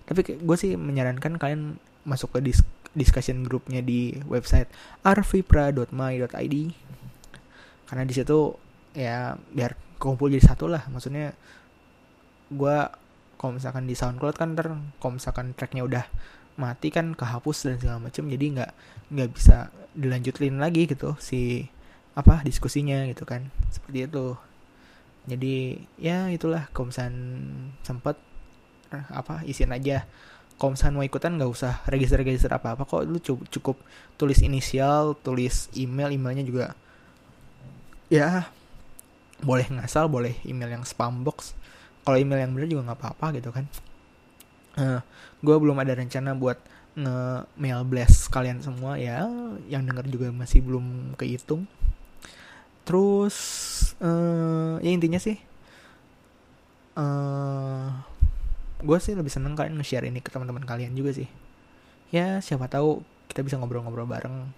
Tapi 0.05 0.45
gue 0.45 0.57
sih 0.61 0.77
menyarankan 0.77 1.41
kalian 1.41 1.81
masuk 2.05 2.37
ke 2.37 2.53
dis 2.53 2.61
discussion 2.93 3.49
grupnya 3.49 3.81
di 3.81 4.13
website 4.29 4.69
arvipra.my.id 5.01 6.57
karena 7.89 8.05
di 8.05 8.15
situ 8.15 8.61
ya 8.93 9.41
biar 9.57 9.73
kumpul 9.97 10.29
jadi 10.29 10.53
satu 10.53 10.69
lah. 10.69 10.85
Maksudnya 10.93 11.33
gue 12.53 12.77
kalau 13.41 13.57
misalkan 13.57 13.89
di 13.89 13.97
SoundCloud 13.97 14.37
kan 14.37 14.53
ntar 14.53 14.77
kalau 15.01 15.17
misalkan 15.17 15.57
tracknya 15.57 15.89
udah 15.89 16.05
mati 16.61 16.93
kan 16.93 17.17
kehapus 17.17 17.73
dan 17.73 17.81
segala 17.81 18.05
macam 18.05 18.29
jadi 18.29 18.45
nggak 18.61 18.73
nggak 19.17 19.29
bisa 19.33 19.73
dilanjutin 19.97 20.61
lagi 20.61 20.85
gitu 20.85 21.17
si 21.17 21.73
apa 22.13 22.45
diskusinya 22.45 23.09
gitu 23.09 23.25
kan. 23.25 23.49
Seperti 23.73 24.13
itu 24.13 24.37
jadi 25.25 25.81
ya 25.97 26.29
itulah 26.29 26.69
misalkan 26.69 27.17
sempet 27.81 28.21
eh, 28.93 29.05
apa 29.09 29.41
isiin 29.49 29.73
aja. 29.73 30.05
Misalkan 30.55 30.95
mau 30.97 31.05
ikutan 31.05 31.35
nggak 31.35 31.51
usah 31.51 31.81
register-register 31.89 32.53
apa-apa 32.53 32.85
kok. 32.85 33.03
Lu 33.09 33.19
cukup, 33.25 33.77
tulis 34.21 34.39
inisial 34.45 35.17
tulis 35.19 35.73
email 35.75 36.13
emailnya 36.15 36.45
juga 36.47 36.67
ya 38.13 38.47
boleh 39.43 39.67
ngasal 39.67 40.07
boleh 40.07 40.37
email 40.45 40.71
yang 40.77 40.85
spam 40.85 41.25
box. 41.25 41.57
Kalau 42.05 42.21
email 42.21 42.45
yang 42.45 42.53
bener 42.53 42.69
juga 42.69 42.93
nggak 42.93 43.01
apa-apa 43.01 43.27
gitu 43.41 43.51
kan. 43.51 43.65
Uh, 44.75 44.99
eh, 44.99 45.01
gue 45.41 45.57
belum 45.57 45.81
ada 45.81 45.97
rencana 45.97 46.37
buat 46.37 46.61
nge-mail 46.95 47.81
blast 47.89 48.29
kalian 48.29 48.61
semua. 48.61 49.01
Ya 49.01 49.25
yang 49.73 49.89
denger 49.89 50.07
juga 50.13 50.29
masih 50.31 50.61
belum 50.61 51.17
kehitung. 51.17 51.65
Terus 52.85 53.35
uh, 54.03 54.81
ya 54.83 54.91
intinya 54.91 55.21
sih 55.21 55.39
uh, 56.99 57.03
eh, 57.03 57.89
gue 58.85 58.99
sih 59.01 59.15
lebih 59.17 59.33
seneng 59.33 59.55
kalian 59.59 59.79
nge-share 59.79 60.07
ini 60.07 60.21
ke 60.21 60.31
teman-teman 60.31 60.63
kalian 60.69 60.93
juga 60.93 61.17
sih. 61.17 61.29
Ya 62.13 62.39
siapa 62.45 62.69
tahu 62.69 63.01
kita 63.33 63.41
bisa 63.41 63.57
ngobrol-ngobrol 63.57 64.07
bareng. 64.07 64.53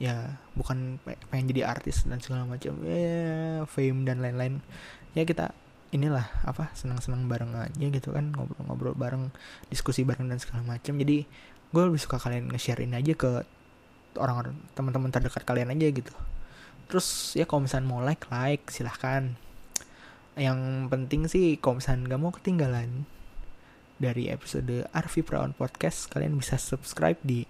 Ya 0.00 0.40
bukan 0.58 0.98
pengen 1.30 1.46
jadi 1.52 1.68
artis 1.68 2.08
dan 2.08 2.18
segala 2.24 2.48
macam. 2.48 2.80
Ya 2.82 3.62
fame 3.68 4.08
dan 4.08 4.24
lain-lain. 4.24 4.64
Ya 5.12 5.28
kita 5.28 5.52
inilah 5.92 6.24
apa 6.48 6.72
senang-senang 6.72 7.28
bareng 7.28 7.52
aja 7.52 7.86
gitu 7.92 8.16
kan 8.16 8.32
ngobrol-ngobrol 8.32 8.96
bareng 8.96 9.28
diskusi 9.68 10.02
bareng 10.02 10.32
dan 10.32 10.40
segala 10.40 10.64
macam. 10.64 10.96
Jadi 10.96 11.28
gue 11.72 11.82
lebih 11.84 12.00
suka 12.00 12.16
kalian 12.16 12.48
nge-share 12.48 12.80
ini 12.80 12.96
aja 12.96 13.12
ke 13.12 13.44
orang-orang 14.16 14.56
teman-teman 14.72 15.12
terdekat 15.12 15.44
kalian 15.44 15.72
aja 15.72 15.88
gitu 15.88 16.12
terus 16.92 17.32
ya 17.32 17.48
kalau 17.48 17.64
misalnya 17.64 17.88
mau 17.88 18.04
like 18.04 18.28
like 18.28 18.68
silahkan. 18.68 19.32
Yang 20.36 20.60
penting 20.92 21.24
sih 21.24 21.56
kalau 21.56 21.80
misalnya 21.80 22.12
nggak 22.12 22.20
mau 22.20 22.32
ketinggalan 22.36 23.08
dari 23.96 24.28
episode 24.28 24.84
Arvi 24.92 25.24
Prawan 25.24 25.56
Podcast 25.56 26.12
kalian 26.12 26.36
bisa 26.36 26.60
subscribe 26.60 27.16
di 27.24 27.48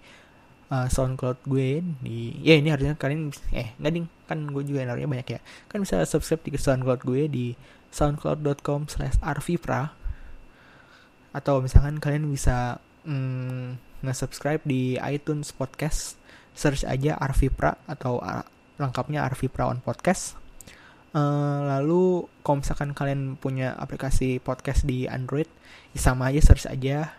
uh, 0.71 0.87
SoundCloud 0.87 1.43
gue 1.43 1.83
di 1.99 2.39
ya 2.39 2.55
ini 2.55 2.71
harusnya 2.71 2.95
kalian 2.95 3.35
eh 3.51 3.75
nggak 3.75 3.91
ding. 3.91 4.07
Kan 4.31 4.47
gue 4.47 4.63
juga 4.63 4.87
namanya 4.87 5.11
banyak 5.11 5.27
ya. 5.35 5.39
Kan 5.67 5.83
bisa 5.83 5.99
subscribe 6.07 6.39
di 6.47 6.55
SoundCloud 6.55 7.03
gue 7.03 7.27
di 7.27 7.45
soundcloud.com 7.91 8.87
slash 8.87 9.19
arvipra 9.19 9.91
atau 11.35 11.59
misalkan 11.59 11.99
kalian 11.99 12.31
bisa 12.31 12.79
mm, 13.03 13.75
nge-subscribe 14.07 14.63
di 14.63 14.95
iTunes 15.03 15.51
Podcast. 15.51 16.15
Search 16.53 16.85
aja 16.85 17.17
Arvipra 17.17 17.81
atau 17.89 18.21
lengkapnya 18.77 19.25
Arvipra 19.25 19.69
on 19.69 19.79
Podcast. 19.83 20.39
Uh, 21.13 21.61
lalu 21.69 22.25
kalau 22.41 22.65
misalkan 22.65 22.97
kalian 22.97 23.37
punya 23.37 23.77
aplikasi 23.77 24.41
podcast 24.41 24.81
di 24.81 25.05
Android 25.05 25.45
ya 25.93 25.99
sama 26.01 26.33
aja 26.33 26.41
search 26.41 26.65
aja. 26.65 27.13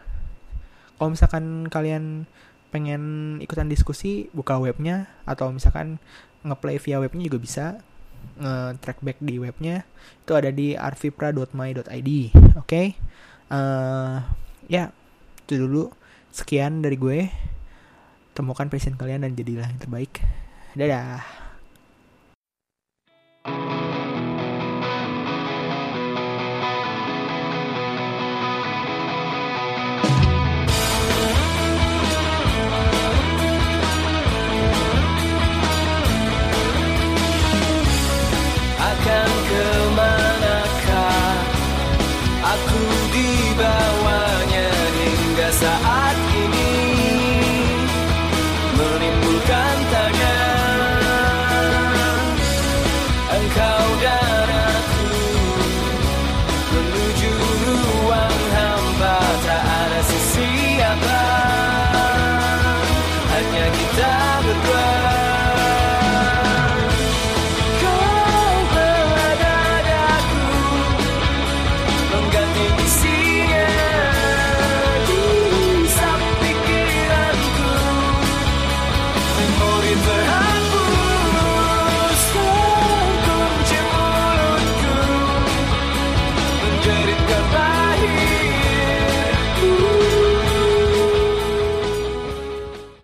Kalau 0.99 1.15
misalkan 1.15 1.71
kalian 1.71 2.27
pengen 2.75 3.03
ikutan 3.39 3.71
diskusi 3.71 4.27
buka 4.35 4.59
webnya 4.59 5.07
atau 5.31 5.55
misalkan 5.55 6.03
ngeplay 6.43 6.83
via 6.83 6.99
webnya 6.99 7.23
juga 7.31 7.39
bisa. 7.39 7.67
Nge-track 8.35 9.05
back 9.05 9.19
di 9.21 9.37
webnya 9.37 9.85
itu 10.25 10.33
ada 10.33 10.49
di 10.49 10.73
arvipra.my.id 10.73 12.11
oke 12.57 12.65
okay? 12.65 12.97
uh, 13.53 13.55
eh, 13.55 14.17
ya 14.67 14.85
itu 15.45 15.61
dulu. 15.61 15.93
Sekian 16.35 16.83
dari 16.83 16.99
gue. 16.99 17.31
Temukan 18.35 18.67
passion 18.67 18.99
kalian 18.99 19.23
dan 19.23 19.39
jadilah 19.39 19.71
yang 19.71 19.79
terbaik. 19.79 20.19
Dadah 20.75 21.44